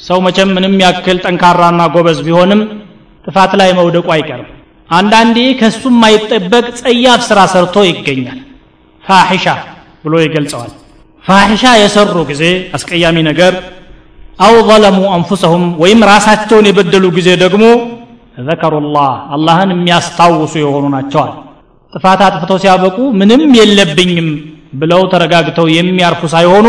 [0.00, 2.60] ሰው መቼም ምንም ያክል ጠንካራና ጎበዝ ቢሆንም
[3.24, 4.48] ጥፋት ላይ መውደቁ አይቀርም
[4.90, 8.38] አንዳንዴ ከሱ የማይጠበቅ ጸያፍ ስራ ሰርቶ ይገኛል
[9.02, 9.46] ፋሒሻ
[10.04, 10.72] ብሎ ይገልጸዋል
[11.24, 12.42] ፋሒሻ የሰሩ ጊዜ
[12.76, 13.52] አስቀያሚ ነገር
[14.39, 17.63] አው ظለሙ አንፉሰሁም ወይም ራሳቸውን የበደሉ ጊዜ ደግሞ
[18.47, 21.31] ዘከሩላህ አላህን የሚያስታውሱ የሆኑ ናቸዋል
[21.93, 24.29] ጥፋት አጥፍተው ሲያበቁ ምንም የለብኝም
[24.81, 26.67] ብለው ተረጋግተው የሚያርፉ ሳይሆኑ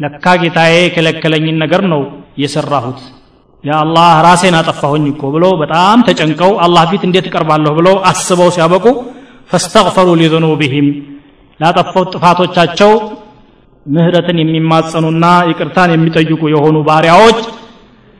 [0.00, 2.00] ለካ ጌታዬ የከለከለኝን ነገር ነው
[2.42, 3.00] የሰራሁት።
[3.64, 8.86] የአላህ ራሴን አጠፋሁኝ እኮ ብለው በጣም ተጨንቀው አላህ ፊት እንዴት እቀርባለሁ ብለው አስበው ሲያበቁ
[9.50, 10.88] ፈስተግፈሩ ሊذኑቢህም
[11.60, 12.92] ላጠፉት ጥፋቶቻቸው
[13.86, 17.38] ምህረትን የሚማጸኑና ይቅርታን የሚጠይቁ የሆኑ ባሪያዎች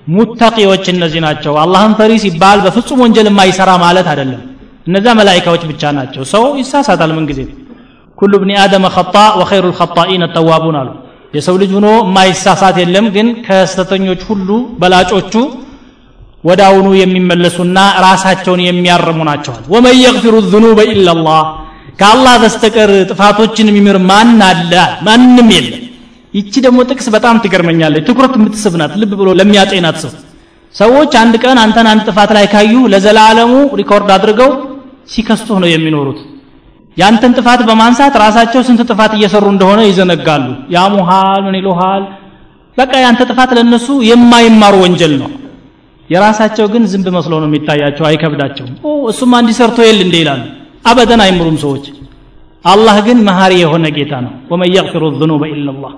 [0.07, 4.43] ሙተቂዎች እነዚህ ናቸው። አላህን ፈሪ ሲባል በፍጹም ወንጀል የማይሰራ ማለት አይደለም።
[4.89, 7.41] እነዚያ መላይካዎች ብቻ ናቸው። ሰው ይሳሳታል ምን ጊዜ
[8.19, 10.91] ኩሉ ብኒ አደመ ኸጣ ወኸይሩ ልኸጣኢን ተዋቡን አሉ።
[11.35, 14.49] የሰው ልጅ ሆኖ የማይሳሳት የለም ግን ከስተተኞች ሁሉ
[14.81, 15.33] በላጮቹ
[16.45, 21.41] ወዳውኑ የሚመለሱና ራሳቸውን የሚያርሙ ናቸዋል። ወመን የግፊሩ ዝኑበ ኢላላህ
[21.99, 24.73] ከአላህ በስተቀር ጥፋቶችን የሚምር ማን አለ?
[25.07, 25.81] ማንም የለም።
[26.35, 30.13] ይቺ ደግሞ ጥቅስ በጣም ትገርመኛለች። ትኩረት የምትስብ ናት ልብ ብሎ ለሚያጤናት ሰው።
[30.75, 34.51] ሰዎች አንድ ቀን አንተን አንድ ጥፋት ላይ ካዩ ለዘላለሙ record አድርገው
[35.09, 36.19] ሲከስቱህ ነው የሚኖሩት።
[36.97, 42.03] ያንተን ጥፋት በማንሳት ራሳቸው ስንት ጥፋት እየሰሩ እንደሆነ ይዘነጋሉ። ያሙሃል ምን ይሉሃል?
[42.77, 45.31] በቃ ያንተ ጥፋት ለነሱ የማይማር ወንጀል ነው።
[46.11, 48.73] የራሳቸው ግን ዝንብ መስሎ ነው የሚታያቸው አይከብዳቸውም።
[49.13, 50.43] እሱማ እንዲህ ሰርቶ የል እንዴ ይላሉ
[50.85, 51.85] አበደን አይምሩም ሰዎች።
[52.65, 55.93] አላህ ግን መሀሪ የሆነ ጌታ ነው። ومن يغفر الذنوب إلا الله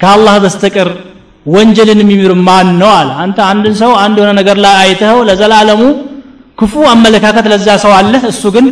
[0.00, 0.88] ከአላህ በስተቀር
[1.46, 5.80] ወንጀልን የሚምር ማን ነው አለ። አንተ አንድን ሰው አንድ የሆነ ነገር ላይ አይተኸው ለዘላለሙ
[6.58, 8.66] ክፉ አመለካከት ለዛ ሰው አለህ እሱ ግን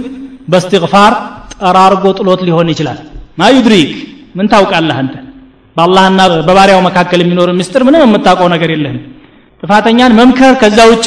[0.49, 1.13] በስትግፋር
[1.55, 2.99] ጠራርጎ ጥሎት ሊሆን ይችላል።
[3.39, 3.91] ማ ዩድሪክ?
[4.37, 5.15] ምን ታውቃለህ አንተ?
[5.77, 8.99] በአላህና በባሪያው መካከል የሚኖር ምስጢር ምንም የምታውቀው ነገር የለህም።
[9.63, 11.07] ጥፋተኛን መምከር ከዛ ውጪ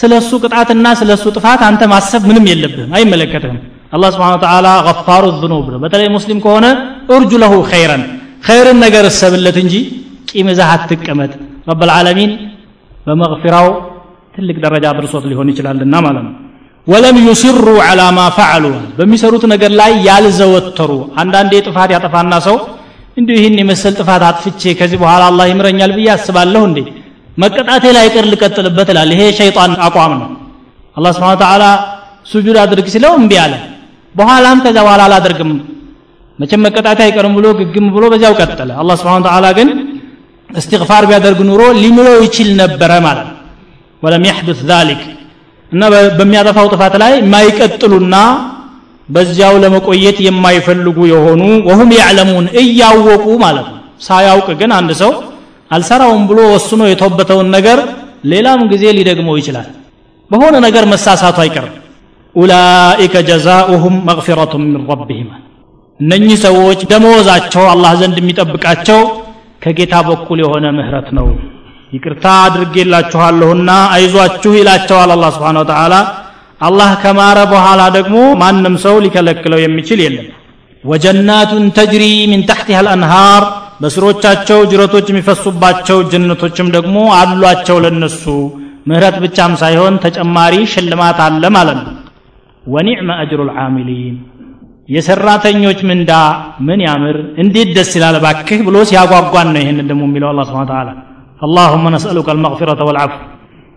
[0.00, 3.58] ስለ እሱ ቅጣትና ስለ እሱ ጥፋት አንተ ማሰብ ምንም የለብህም አይመለከትህም።
[3.94, 6.66] አላህ ስብሓን ተዓላ ገፋሩ ዝኑብ ነው። በተለይ ሙስሊም ከሆነ
[7.14, 8.02] እርጁ ለሁ ኸይረን
[8.46, 9.74] ኸይርን ነገር እሰብለት እንጂ
[10.30, 11.32] ቂምዛህ አትቀመጥ።
[11.70, 12.30] ረብልዓለሚን
[13.06, 13.68] በመግፊራው
[14.34, 16.34] ትልቅ ደረጃ አድርሶት ሊሆን ይችላልና ማለት ነው።
[16.86, 18.64] ወለም ዩስሩ ዓላ ማ ፈዓሉ
[18.98, 20.90] በሚሰሩት ነገር ላይ ያልዘወተሩ።
[21.22, 22.56] አንዳንዴ ጥፋት ያጠፋና ሰው
[23.16, 26.78] እንዲሁ ይህን የመሰል ጥፋት አጥፍቼ ከዚህ በኋላ አላህ ይምረኛል ብዬ አስባለሁ እንዴ
[27.36, 30.30] መቀጣቴ ላይ ቅር ልቀጥልበት ይላል ይሄ ሸይጣን አቋም ነው።
[30.96, 31.64] አላህ ስብሓን ተዓላ
[32.30, 33.54] ሱጁድ አድርግ ሲለው እምቢ አለ።
[34.14, 35.50] በኋላም ከዛ በኋላ አላደርግም።
[36.38, 39.68] መቼም መቀጣቴ አይቀርም ብሎ ግግም ብሎ በዚያው ቀጠለ። አላህ ስብሓን ተዓላ ግን
[40.50, 43.28] እስትግፋር ቢያደርግ ኑሮ ሊምለው ይችል ነበረ ማለት
[44.02, 45.02] ወለም ያሕዱት ዛሊክ
[45.72, 45.82] እና
[46.18, 48.16] በሚያጠፋው ጥፋት ላይ የማይቀጥሉና
[49.08, 55.12] በዚያው ለመቆየት የማይፈልጉ የሆኑ ወሁም ያዕለሙን እያወቁ ማለት ነው። ሳያውቅ ግን አንድ ሰው
[55.70, 57.78] አልሰራውም ብሎ ወስኖ የተወበተውን ነገር
[58.32, 59.68] ሌላም ጊዜ ሊደግመው ይችላል።
[60.30, 61.76] በሆነ ነገር መሳሳቱ አይቀርም።
[62.34, 65.30] ኡላኢከ ጀዛኡሁም መግፊረቱ ምን ረቢህም
[66.00, 69.00] እነኚህ ሰዎች ደመወዛቸው አላህ ዘንድ የሚጠብቃቸው
[69.62, 71.26] ከጌታ በኩል የሆነ ምህረት ነው።
[71.92, 75.94] ይቅርታ አድርጌላችኋለሁና አይዟችሁ ይላቸዋል አላህ ስብሓን ወተዓላ።
[76.60, 80.28] አላህ ከማረ በኋላ ደግሞ ማንም ሰው ሊከለክለው የሚችል የለም።
[80.84, 83.44] ወጀናቱን ተጅሪ ሚን ተሕቲሃ አልአንሃር
[83.80, 88.24] በስሮቻቸው ጅረቶች የሚፈሱባቸው ጅነቶችም ደግሞ አሏቸው ለነሱ።
[88.88, 91.94] ምህረት ብቻም ሳይሆን ተጨማሪ ሽልማት አለ ማለት ነው።
[92.64, 94.16] ወኒዕመ አጅሩ ልዓሚሊን
[94.88, 96.12] የሰራተኞች ምንዳ
[96.66, 97.16] ምን ያምር?
[97.42, 100.88] እንዴት ደስ ይላል ባክህ ብሎ ሲያጓጓን ነው ይህንን ደግሞ የሚለው አላ ስብን ተላ
[101.40, 103.12] አላሁመ ነስአሉከ አልመغፊረተ ወልዓፉ።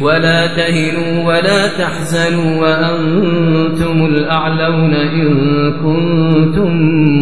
[0.00, 5.28] ولا تهنوا ولا تحزنوا وأنتم الأعلون إن
[5.72, 6.72] كنتم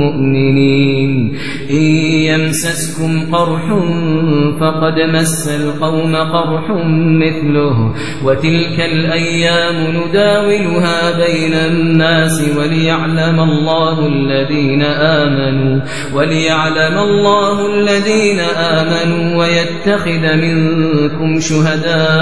[0.02, 1.38] مؤمنين.
[1.70, 1.82] إن
[2.30, 3.62] يمسسكم قرح
[4.60, 6.70] فقد مس القوم قرح
[7.22, 15.80] مثله وتلك الأيام نداولها بين الناس وليعلم الله الذين آمنوا
[16.14, 22.21] وليعلم الله الذين آمنوا ويتخذ منكم شهداء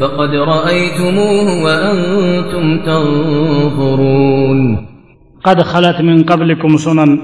[0.00, 4.60] فقد رأيتموه وأنتم تنظرون.
[5.44, 7.18] قد خلت من قبلكم سنن.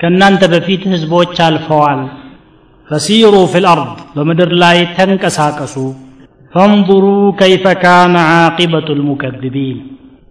[0.00, 2.08] كننت بفيت هزبوچ الفوال
[2.90, 5.92] فسيروا في الأرض بمدر لا يتنكساكسوا
[6.54, 9.76] فانظروا كيف كان عاقبة المكذبين.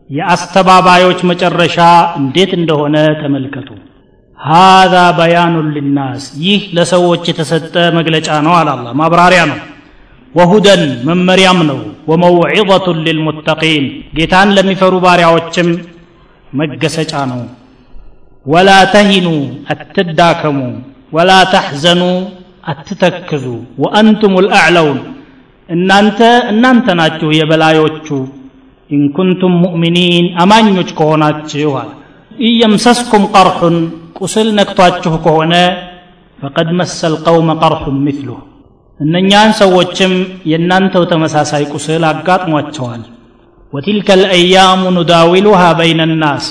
[0.09, 1.79] የአስተባባዮች መጨረሻ
[2.17, 3.75] انديت اندهونا تملكتو.
[4.53, 6.21] هذا بيان للناس.
[6.37, 9.07] ይህ ለሰዎች የተሰጠ መግለጫ على الله ما
[9.45, 9.76] ነው።
[10.35, 13.85] ወሁደን መመሪያም ነው ወመውዒظة ልልሙተቂን
[14.17, 15.69] ጌታን ለሚፈሩ ባሪያዎችም
[16.53, 17.41] መገሰጫ ነው።
[18.45, 19.27] ወላ ተሂኑ
[19.71, 20.59] አትዳከሙ።
[21.13, 22.01] ወላ ተሕዘኑ
[22.71, 23.45] አትተክዙ።
[23.81, 24.99] ወአንቱም ልአዕለውን
[25.69, 26.19] እናንተ
[26.51, 28.07] እናንተ ናችሁ የበላዮቹ።
[28.89, 31.89] ኢንኩንቱም ሙእሚኒን አማኞች ከሆናችሁ አለ።
[32.41, 33.77] ኢየምሰስኩም ቀርሑን
[34.19, 35.53] ቁስል ነክቷችሁ ከሆነ
[36.39, 38.39] ፈቀድ መሰል ቀውመ ቀርሑን ምትሉህ
[38.99, 40.13] እነኛን ሰዎችም
[40.51, 43.01] የእናንተው ተመሳሳይ ቁስል አጋጥሟቸዋል።
[43.73, 46.45] ወቲልከ ልአያሙ ኑዳዊሉሃ በይነ ናስ።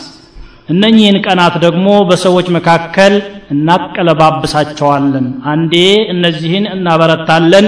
[0.68, 3.14] እነኚህን ቀናት ደግሞ በሰዎች መካከል
[3.54, 5.74] እናቀለባብሳቸዋለን። አንዴ
[6.12, 7.66] እነዚህን እናበረታለን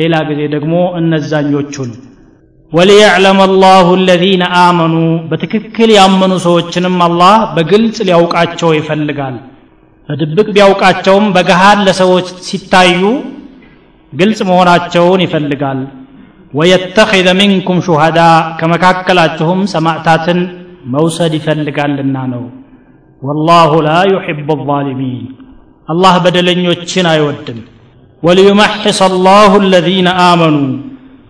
[0.00, 1.90] ሌላ ጊዜ ደግሞ እነዛኞቹን።
[2.72, 4.94] ወሊያዕለም አላሁ አለዚነ አመኑ።
[5.30, 9.36] በትክክል ያመኑ ሰዎችንም አላህ በግልጽ ሊያውቃቸው ይፈልጋል።
[10.08, 13.02] በድብቅ ቢያውቃቸውም በገሃድ ለሰዎች ሲታዩ
[14.12, 15.80] ግልጽ መሆናቸውን ይፈልጋል።
[16.54, 18.20] ወየተኺዘ ሚንኩም ሹሃዳ
[18.60, 20.38] ከመካከላችሁም ሰማዕታትን
[20.94, 22.44] መውሰድ ይፈልጋልና ነው።
[23.22, 25.24] ወላሁ ላ ዩሕቡ ዛሊሚን
[25.88, 27.58] አላህ በደለኞችን አይወድም።
[28.22, 30.56] ወሊዩመሕስ አላሁ አለዚነ አመኑ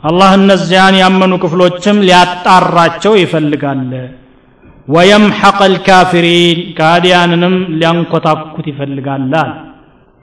[0.02, 3.90] አላህ እነዚያን ያመኑ ክፍሎችም ሊያጣራቸው ይፈልጋል።
[4.88, 9.24] ወየምሐቅ አልካፊሪን ካዲያንንም ሊያንኮታኩት ይፈልጋል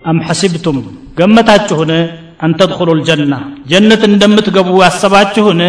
[0.02, 0.78] አም ሐሲብቱም
[1.20, 1.92] ገመታችሁን
[2.40, 3.36] አን ተድኹሉ ልጀና
[3.72, 5.62] ጀነት እንደምትገቡ ያሰባችሁን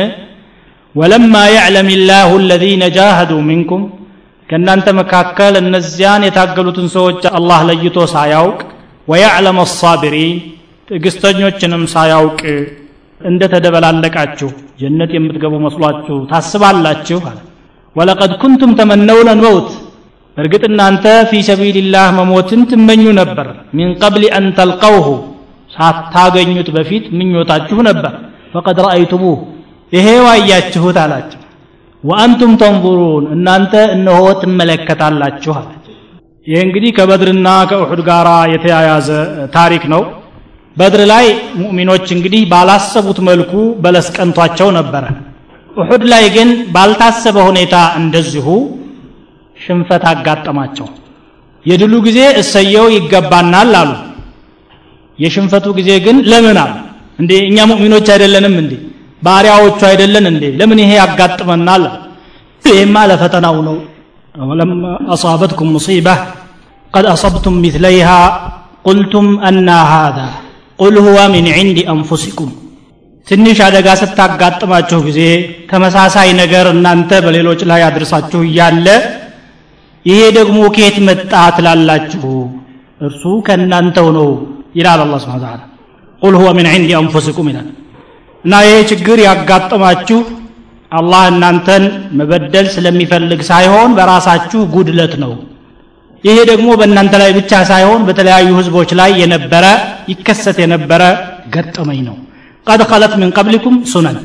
[0.94, 3.82] ወለማ ያዕለም ላሁ አለዚነ ጃሃዱ ሚንኩም
[4.48, 8.60] ከእናንተ መካከል እነዚያን የታገሉትን ሰዎች አላህ ለይቶ ሳያውቅ
[9.08, 10.36] ወያዕለም አሳቢሪን
[10.88, 12.40] ትዕግስተኞችንም ሳያውቅ
[13.20, 14.48] እንደ ተደበላለቃችሁ
[14.80, 17.38] ጀነት የምትገቡ መስሏችሁ ታስባላችሁ አለ
[17.96, 19.70] ወለቀድ ኩንቱም ተመነውነ መውት
[20.36, 25.06] እርግጥ እናንተ ፊ ሰቢልላህ መሞትን ትመኙ ነበር ሚን ቀብል አን ተልቀውሁ
[25.78, 28.12] ሳታገኙት በፊት ምኞታችሁ ነበር።
[28.54, 29.38] ፈቀድ ረአይቱሙህ
[29.92, 31.40] ይሄው አያችሁት አላቸው።
[32.04, 35.74] ወአንቱም ተንظሩን እናንተ እነሆ ትመለከታላችሁ አላቸው።
[36.46, 39.08] ይህ እንግዲህ ከበድርና ከኡሑድ ጋር የተያያዘ
[39.56, 40.02] ታሪክ ነው።
[40.76, 41.26] በድር ላይ
[41.60, 45.04] ሙእሚኖች እንግዲህ ባላሰቡት መልኩ በለስ ቀንቷቸው ነበረ።
[45.76, 48.46] ኡሑድ ላይ ግን ባልታሰበ ሁኔታ እንደዚሁ
[49.56, 50.86] ሽንፈት አጋጠማቸው።
[51.66, 53.90] የድሉ ጊዜ እሰየው ይገባናል አሉ
[55.18, 56.74] የሽንፈቱ ጊዜ ግን ለምን አሉ
[57.18, 58.72] እንዴ እኛ ሙእሚኖች አይደለንም እንዴ?
[59.22, 60.44] ባሪያዎቹ አይደለን እንዴ?
[60.60, 61.84] ለምን ይሄ ያጋጥመናል?
[62.64, 63.76] ይህማ ለፈተናው ነው።
[64.34, 64.70] ወለም
[65.14, 66.08] አሳበትኩም ሙሲባ
[66.92, 68.10] ቀድ አሰብቱም ሚትለይሃ
[68.86, 70.26] ቁልቱም አና ሃذا
[70.78, 72.50] ቁል ሁወ ሚን ዕንዲ አንፉሲኩም።
[73.26, 75.20] ትንሽ አደጋ ስታጋጥማችሁ ጊዜ
[75.70, 78.86] ተመሳሳይ ነገር እናንተ በሌሎች ላይ አድርሳችሁ እያለ
[80.06, 82.22] ይሄ ደግሞ ከየት መጣ ትላላችሁ?
[83.00, 84.28] እርሱ ከእናንተው ነው
[84.78, 85.60] ይላል አላ ስብን ተላ
[86.22, 87.68] ቁል ሁወ ሚን ዕንዲ አንፉሲኩም ይላል።
[88.44, 90.18] እና ይሄ ችግር ያጋጠማችሁ
[90.92, 91.84] አላህ እናንተን
[92.18, 95.32] መበደል ስለሚፈልግ ሳይሆን በራሳችሁ ጉድለት ነው።
[96.24, 99.64] ይሄ ደግሞ በእናንተ ላይ ብቻ ሳይሆን በተለያዩ ህዝቦች ላይ የነበረ
[100.12, 101.02] ይከሰት የነበረ
[101.54, 102.16] ገጠመኝ ነው።
[102.66, 104.16] ቀድ ኸለት ምን ቀብሊኩም ሱነን።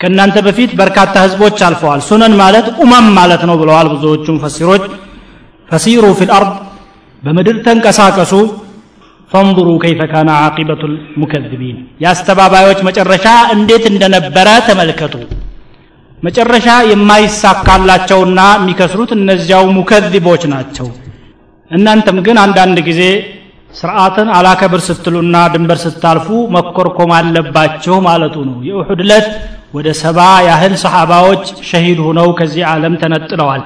[0.00, 4.84] ከእናንተ በፊት በርካታ ህዝቦች አልፈዋል። ሱነን ማለት ኡመም ማለት ነው ብለዋል ብዙዎቹ ሙፈሲሮች።
[5.68, 6.50] ፈሲሩ ፊ ልአርድ
[7.22, 8.32] በምድር ተንቀሳቀሱ
[9.34, 15.14] ፈንظሩ ከይፈ ካነ ዓቂበቱ ልሙከዝቢን የአስተባባዮች መጨረሻ እንዴት እንደነበረ ተመልከቱ።
[16.18, 20.86] መጨረሻ የማይሳካላቸውና የሚከስሩት እነዚያው ሙከዚቦች ናቸው።
[21.70, 23.02] እናንተም ግን አንዳንድ ጊዜ
[23.74, 29.28] ስርዓትን አላከብር ስትሉና ድንበር ስታልፉ መኮርኮም አለባችሁ ማለቱ ነው። የኡሑድ ዕለት
[29.74, 30.18] ወደ ሰባ
[30.48, 33.62] ያህል ሰሓባዎች ሸሂድ ሁነው ከዚህ ዓለም ተነጥለዋል።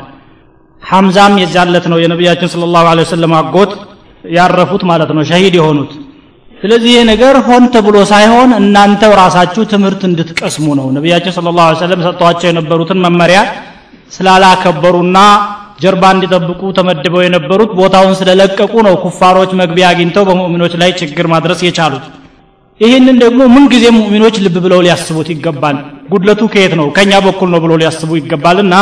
[0.83, 3.73] ሐምዛም የዛለት ነው የነቢያችን ስለ ላሁ ወሰለም አጎት
[4.37, 5.93] ያረፉት ማለት ነው ሸሂድ የሆኑት።
[6.63, 12.01] ስለዚህ ይህ ነገር ሆን ተብሎ ሳይሆን እናንተው ራሳችሁ ትምህርት እንድትቀስሙ ነው። ነቢያችን ስለ ላሁ ሰለም
[12.07, 13.41] ሰጥተዋቸው የነበሩትን መመሪያ
[14.13, 15.19] ስላላከበሩና
[15.83, 22.07] ጀርባ እንዲጠብቁ ተመድበው የነበሩት ቦታውን ስለለቀቁ ነው ኩፋሮች መግቢያ አግኝተው በሙእሚኖች ላይ ችግር ማድረስ የቻሉት።
[22.81, 25.77] ይህንን ደግሞ ምንጊዜ ሙእሚኖች ልብ ብለው ሊያስቡት ይገባል?
[26.13, 26.87] ጉድለቱ ከየት ነው?
[26.97, 28.75] ከእኛ በኩል ነው ብሎ ሊያስቡ ይገባልና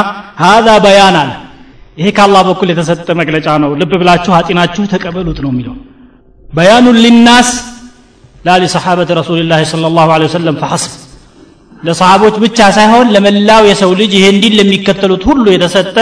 [0.42, 0.66] ሀዛ
[1.08, 1.16] አለ
[1.96, 5.74] ይሄ ከአላህ በኩል የተሰጠ መግለጫ ነው። ልብ ብላችሁ አጢናችሁ ተቀበሉት ነው የሚለው።
[6.48, 7.48] በያኑን ሊናስ
[8.44, 10.92] ላ ሊሰሓበት ረሱልላህ ለ ላሁ ወሰለም ፈሐስብ
[11.78, 15.96] ለሰሃቦች ብቻ ሳይሆን ለመላው የሰው ልጅ ይሄ እንዲን ለሚከተሉት ሁሉ የተሰጠ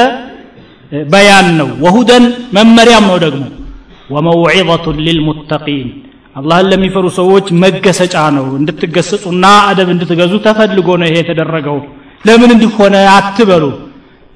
[1.13, 2.25] በያን ነው። ወሁደን
[2.57, 3.45] መመሪያም ነው ደግሞ።
[4.11, 5.89] ወመውዒظቱን ሊልሙተቂን
[6.37, 11.79] አላህን ለሚፈሩ ሰዎች መገሰጫ ነው። እንድትገሰጹና አደብ እንድትገዙ ተፈልጎ ነው ይሄ የተደረገው።
[12.25, 13.65] ለምን እንዲሆነ አትበሉ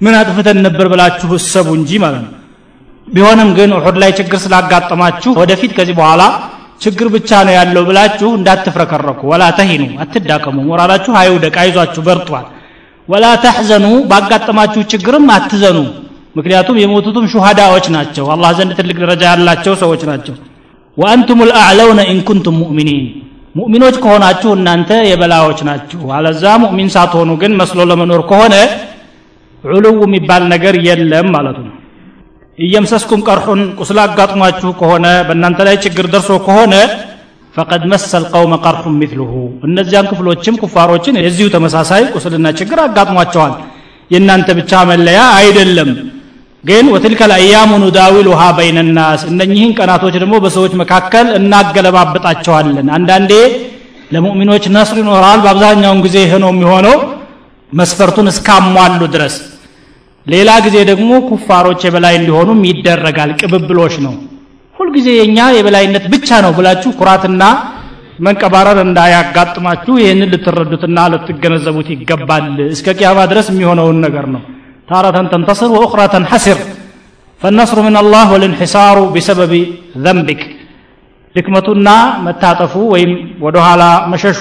[0.01, 2.35] ምን አጥፍተን ነበር ብላችሁ እሰቡ እንጂ ማለት ነው።
[3.07, 6.23] ቢሆንም ግን ኡሑድ ላይ ችግር ስላጋጠማችሁ ወደፊት ከዚህ በኋላ
[6.83, 12.47] ችግር ብቻ ነው ያለው ብላችሁ እንዳትፍረከረኩ። ወላ ተሂኑ አትዳከሙ። ሞራላችሁ አይውደቅ አይዟችሁ በርቷል።
[13.09, 15.79] ወላ ተሕዘኑ ባጋጠማችሁ ችግርም አትዘኑ።
[16.37, 20.35] ምክንያቱም የሞቱትም ሹሃዳዎች ናቸው። አላህ ዘንድ ትልቅ ደረጃ ያላቸው ሰዎች ናቸው።
[20.97, 23.03] ወአንቱም ልአዕለውነ ኢንኩንቱም ሙእሚኒን
[23.55, 28.55] ሙእሚኖች ከሆናችሁ እናንተ የበላዎች ናችሁ። አለዛ ሙእሚን ሳትሆኑ ግን መስሎ ለመኖር ከሆነ
[29.65, 31.75] ዑልው የሚባል ነገር የለም ማለቱ ነው።
[32.59, 36.75] እየምሰስኩም ቀርሑን ቁስል አጋጥሟችሁ ከሆነ በእናንተ ላይ ችግር ደርሶ ከሆነ
[37.55, 39.31] ፈቀድ መሰል ቀውመ ቀርሑን ሚትልሁ
[39.69, 43.55] እነዚያን ክፍሎችም ኩፋሮችን የዚሁ ተመሳሳይ ቁስልና ችግር አጋጥሟቸዋል።
[44.11, 45.91] የእናንተ ብቻ መለያ አይደለም።
[46.65, 53.33] ግን ወትልከ ልአያሙ ኑዳዊሉሃ በይነ ናስ እነኚህን ቀናቶች ደግሞ በሰዎች መካከል እናገለባብጣቸዋለን። አንዳንዴ
[54.13, 56.97] ለሙእሚኖች ነስር ይኖራል። በአብዛኛውን ጊዜ ነው የሚሆነው
[57.73, 59.37] መስፈርቱን እስካሟሉ ድረስ።
[60.27, 64.15] ሌላ ጊዜ ደግሞ ኩፋሮች የበላይ እንዲሆኑም ይደረጋል ቅብብሎች ነው።
[64.75, 67.43] ሁልጊዜ የእኛ የበላይነት ብቻ ነው ብላችሁ ኩራትና
[68.27, 74.43] መንቀባረር እንዳያጋጥማችሁ ይህንን ልትረዱትና ልትገነዘቡት ይገባል። እስከ ቅያማ ድረስ የሚሆነውን ነገር ነው።
[74.89, 76.59] ታረተን ተንተስር ወኡኽራ ተንሐስር
[77.41, 79.53] ፈነስሩ ምን አላህ ወልንሒሳሩ ቢሰበቢ
[80.05, 80.41] ዘንቢክ።
[81.35, 81.89] ድክመቱና
[82.27, 83.11] መታጠፉ ወይም
[83.45, 84.41] ወደኋላ መሸሹ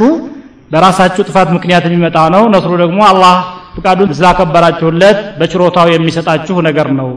[0.72, 3.34] በራሳችሁ ጥፋት ምክንያት የሚመጣ ነው ነስሩ ደግሞ አላህ
[3.74, 7.10] ፍቃዱን ስላከበራችሁለት በችሮታው የሚሰጣችሁ ነገር ነው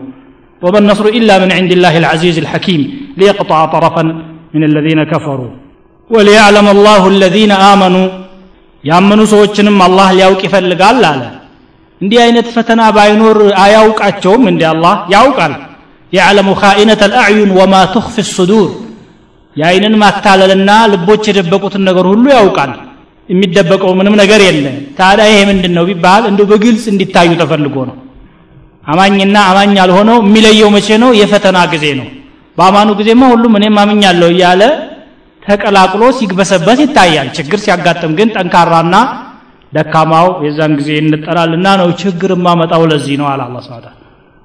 [0.62, 2.82] وما النصر إلا من عند الله العزيز الحكيم
[3.20, 4.04] ليقطع طرفا
[4.54, 5.52] من الذين كفروا
[6.10, 8.08] وليعلم الله الذين آمنوا
[8.84, 11.22] ያመኑ ሰዎችንም አላህ ሊያውቅ ይፈልጋል አለ
[12.02, 15.54] እንዲህ አይነት ፈተና ባይኖር አያውቃቸውም እንዲ አላህ ያውቃል
[16.14, 18.68] የዕለሙ ካኢነት አልአዕዩን ወማ ትኽፊ ሱዱር
[19.56, 22.72] የአይንን ማታለልና ልቦች የደበቁትን ነገር ሁሉ ያውቃል
[23.31, 24.65] የሚደበቀው ምንም ነገር የለ
[24.99, 27.97] ታዲያ ይሄ ምንድን ነው ቢባል እንዲሁ በግልጽ እንዲታዩ ተፈልጎ ነው።
[28.87, 31.11] አማኝና አማኝ ያልሆነው የሚለየው መቼ ነው?
[31.21, 32.07] የፈተና ጊዜ ነው።
[32.59, 34.63] በአማኑ ጊዜማ ሁሉም እኔም አምኛለሁ እያለ
[35.43, 38.95] ተቀላቅሎ ሲግበሰበስ ይታያል። ችግር ሲያጋጥም ግን ጠንካራና
[39.73, 43.87] ደካማው የዛን ጊዜ እንጠላልና ነው ችግር ማመጣው ለዚህ ነው አለ አላ ስብን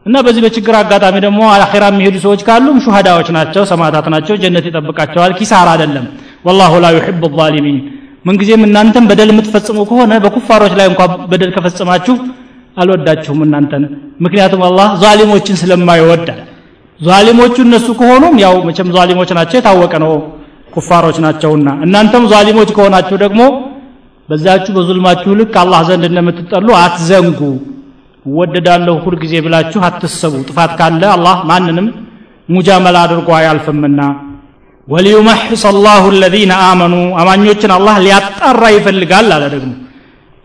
[0.05, 5.31] እና በዚህ በችግር አጋጣሚ ደግሞ አኺራ የሚሄዱ ሰዎች ካሉም ሹሃዳዎች ናቸው ሰማዕታት ናቸው። ጀነት ይጠብቃቸዋል
[5.39, 6.05] ኪሳራ አይደለም።
[6.47, 7.77] ወላሁ ላ ዩሕቡ ዛሊሚን
[8.25, 12.15] ምንጊዜም እናንተም በደል የምትፈጽሙ ከሆነ በኩፋሮች ላይ እንኳ በደል ከፈጸማችሁ
[12.77, 13.83] አልወዳችሁም እናንተን።
[14.23, 16.39] ምክንያቱም አላህ ዛሊሞችን ስለማይወዳል
[16.99, 20.11] ዛሊሞቹ እነሱ ከሆኑም ያው መቼም ዛሊሞች ናቸው የታወቀ ነው
[20.75, 23.41] ኩፋሮች ናቸውና። እናንተም ዛሊሞች ከሆናችሁ ደግሞ
[24.29, 27.39] በዛችሁ በዙልማችሁ ልክ አላህ ዘንድ እንደምትጠሉ አትዘንጉ።
[28.25, 31.87] እወደዳለሁ ሁል ጊዜ ብላችሁ አትሰቡ ጥፋት ካለ አላህ ማንንም
[32.49, 33.99] ሙጃመላ አድርጎ አያልፍምና
[34.87, 39.71] ወሊዩመሕስ አላሁ አለዚነ አመኑ አማኞችን አላህ ሊያጣራ ይፈልጋል አለ ደግሞ።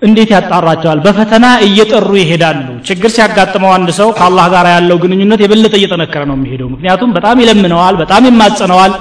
[0.03, 0.99] እንዴት ያጣራቸዋል?
[1.07, 6.69] በፈተና እየጠሩ ይሄዳሉ። ችግር ሲያጋጥመው አንድ ሰው ከአላህ ጋር ያለው ግንኙነት የበለጠ እየጠነከረ ነው የሚሄደው።
[6.75, 8.95] ምክንያቱም በጣም ይለምነዋል በጣም ይማጸነዋል።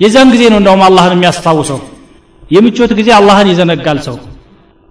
[0.00, 1.78] የዛን ጊዜ ነው እንደውም አላህን የሚያስታውሰው።
[2.50, 4.16] የምቾት ጊዜ አላህን ይዘነጋል ሰው።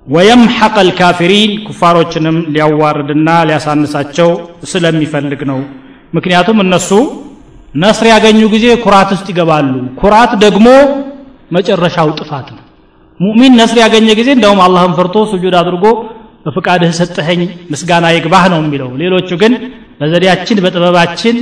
[0.08, 4.30] ወየምሐቅ አልካፊሪን ኩፋሮችንም ሊያዋርድና ሊያሳንሳቸው
[4.72, 5.60] ስለሚፈልግ ነው።
[6.14, 6.90] ምክንያቱም እነሱ
[7.76, 9.72] ነስር ያገኙ ጊዜ ኩራት ውስጥ ይገባሉ።
[10.02, 10.68] ኩራት ደግሞ
[11.56, 12.62] መጨረሻው ጥፋት ነው።
[13.20, 15.86] ሙእሚን ነስር ያገኘ ጊዜ እንደውም አላህን ፈርቶ ስጁድ አድርጎ
[16.46, 19.54] በፍቃድህ ሰጠኸኝ ምስጋና ይግባህ ነው የሚለው። ሌሎቹ ግን
[20.00, 21.36] በዘዴያችን በጥበባችን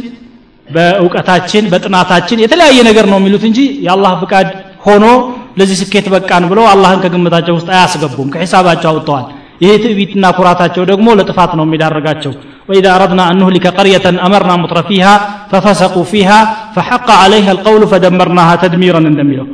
[0.68, 4.48] በእውቀታችን በጥናታችን የተለያየ ነገር ነው የሚሉት እንጂ የአላህ ፍቃድ
[4.86, 5.06] ሆኖ
[5.60, 9.26] ለዚህ ስኬት በቃን ብለው አላህን ከግምታቸው ውስጥ አያስገቡም። ከሒሳባቸው አውጥተዋል
[9.63, 12.35] ይሄ ትዕቢትና ኩራታቸው ደግሞ ለጥፋት ነው የሚዳርጋቸው
[12.69, 15.13] وإذا أردنا أن نهلك قرية أمرنا مطر فيها
[15.51, 16.39] ففسقوا فيها
[16.75, 19.47] فحق عليها القول فدمرناها تدميرا እንደሚለው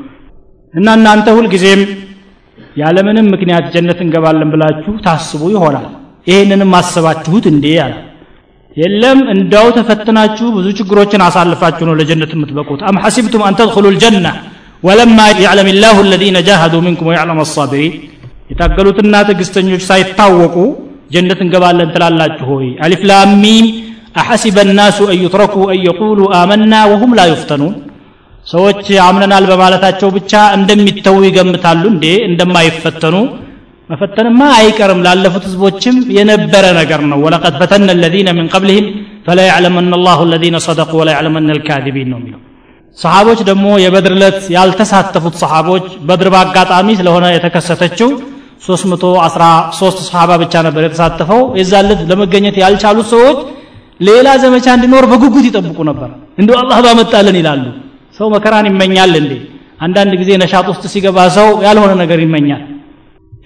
[0.74, 1.80] እና እናንተ ሁልጊዜም
[2.82, 5.86] ያለምንም ምክንያት ጀነት እንገባለን ብላችሁ ታስቡ ይሆናል
[6.30, 7.95] ይህንንም አስባችሁት እንዴ አለ
[8.76, 14.26] የለም እንዳው ተፈትናችሁ ብዙ ችግሮችን አሳልፋችሁ ነው ለጀነት የምትበቁት አም ሐሲብቱም አን ተድኹሉ ልጀና
[14.88, 17.95] ወለማ ያዕለም ላሁ አለዚነ ጃሃዱ ሚንኩም ወያዕለም አሳቢሪን
[18.53, 20.57] የታገሉትና ትዕግስተኞች ሳይታወቁ
[21.14, 23.66] ጀነት እንገባለን ትላላችሁ ሆይ አሊፍ ላም ሚም
[24.20, 27.74] አሐሲበ الناس أن يتركوا أن يقولوا آمنا وهم لا يفتنون
[28.47, 33.14] ሰዎች አምነናል በማለታቸው ብቻ እንደሚተዉ ይገምታሉ እንዴ እንደማይፈተኑ
[33.90, 38.84] መፈተንማ አይቀርም ላለፉት ህዝቦችም የነበረ ነገር ነው ወለቀድ ፈተነ الذين من قبلهم
[39.26, 42.40] فلا يعلمن الله الذين صدقوا ولا يعلمن الكاذبين ነው የሚለው
[42.99, 48.11] ሰሃቦች ደግሞ የበድር ዕለት ያልተሳተፉት ሰሃቦች በድር በአጋጣሚ ስለሆነ የተከሰተችው
[48.62, 53.39] 313 ሰሃባ ብቻ ነበር የተሳተፈው። የዛለት ለመገኘት ያልቻሉት ሰዎች
[53.99, 57.64] ሌላ ዘመቻ እንዲኖር በጉጉት ይጠብቁ ነበር። እንዲሁ አላህ ባመጣልን ይላሉ።
[58.18, 59.32] ሰው መከራን ይመኛል እንዴ?
[59.82, 62.64] አንዳንድ ጊዜ ነሻጥ ውስጥ ሲገባ ሰው ያልሆነ ነገር ይመኛል።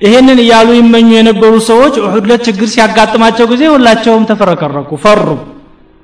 [0.02, 5.28] ይሄንን እያሉ ይመኙ የነበሩ ሰዎች ኡሑድ ችግር ሲያጋጥማቸው ጊዜ ሁላቸውም ተፈረከረኩ ፈሩ።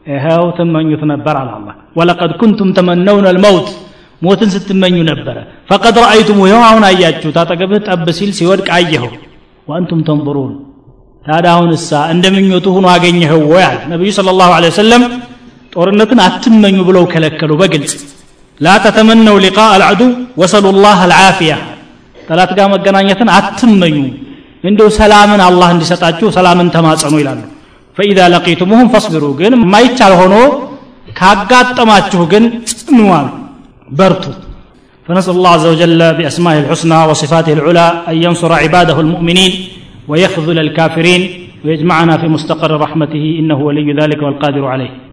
[0.06, 3.68] ይኸው ትመኙት ነበር አለ አላህ። ወለቀድ ኩንቱም ተመነውን አልመውት
[4.22, 5.38] ሞትን ስትመኙ ነበረ።
[5.70, 9.12] ፈቀድ ረአይቱሙ ይኸው አሁን አያችሁት። አጠገብህ ጠብ ሲል ሲወድቅ አየኸው።
[9.68, 10.54] ወአንቱም ተንظሩን
[11.26, 14.96] ታዲያ አሁን እሳ እንደ ምኞቱ ሆኖ አገኘኸው ወይ አለ። ነቢዩ ስለ ላሁ ለ
[15.74, 17.94] ጦርነትን አትመኙ ብለው ከለከሉ በግልጽ።
[18.62, 20.02] ላ ተተመነው ሊቃ አልዐዱ
[20.42, 21.54] ወሰሉ ላህ አልዓፊያ።
[22.28, 23.98] ጠላት ጋር መገናኘትን አትመኙ።
[24.64, 27.42] እንደው ሰላምን አላህ እንዲሰጣችሁ ሰላምን ተማጸኑ ይላሉ።
[27.98, 30.36] ፈኢዛ ለቂቱሙሁም ፈስቢሩ ግን የማይቻል ሆኖ
[31.20, 33.28] ካጋጠማችሁ ግን ጽኑ አሉ
[33.92, 34.32] برتو.
[35.08, 39.52] فنسأل الله عز وجل بأسمائه الحسنى وصفاته العلى أن ينصر عباده المؤمنين
[40.08, 41.22] ويخذل الكافرين
[41.66, 45.09] ويجمعنا في مستقر رحمته إنه ولي ذلك والقادر عليه.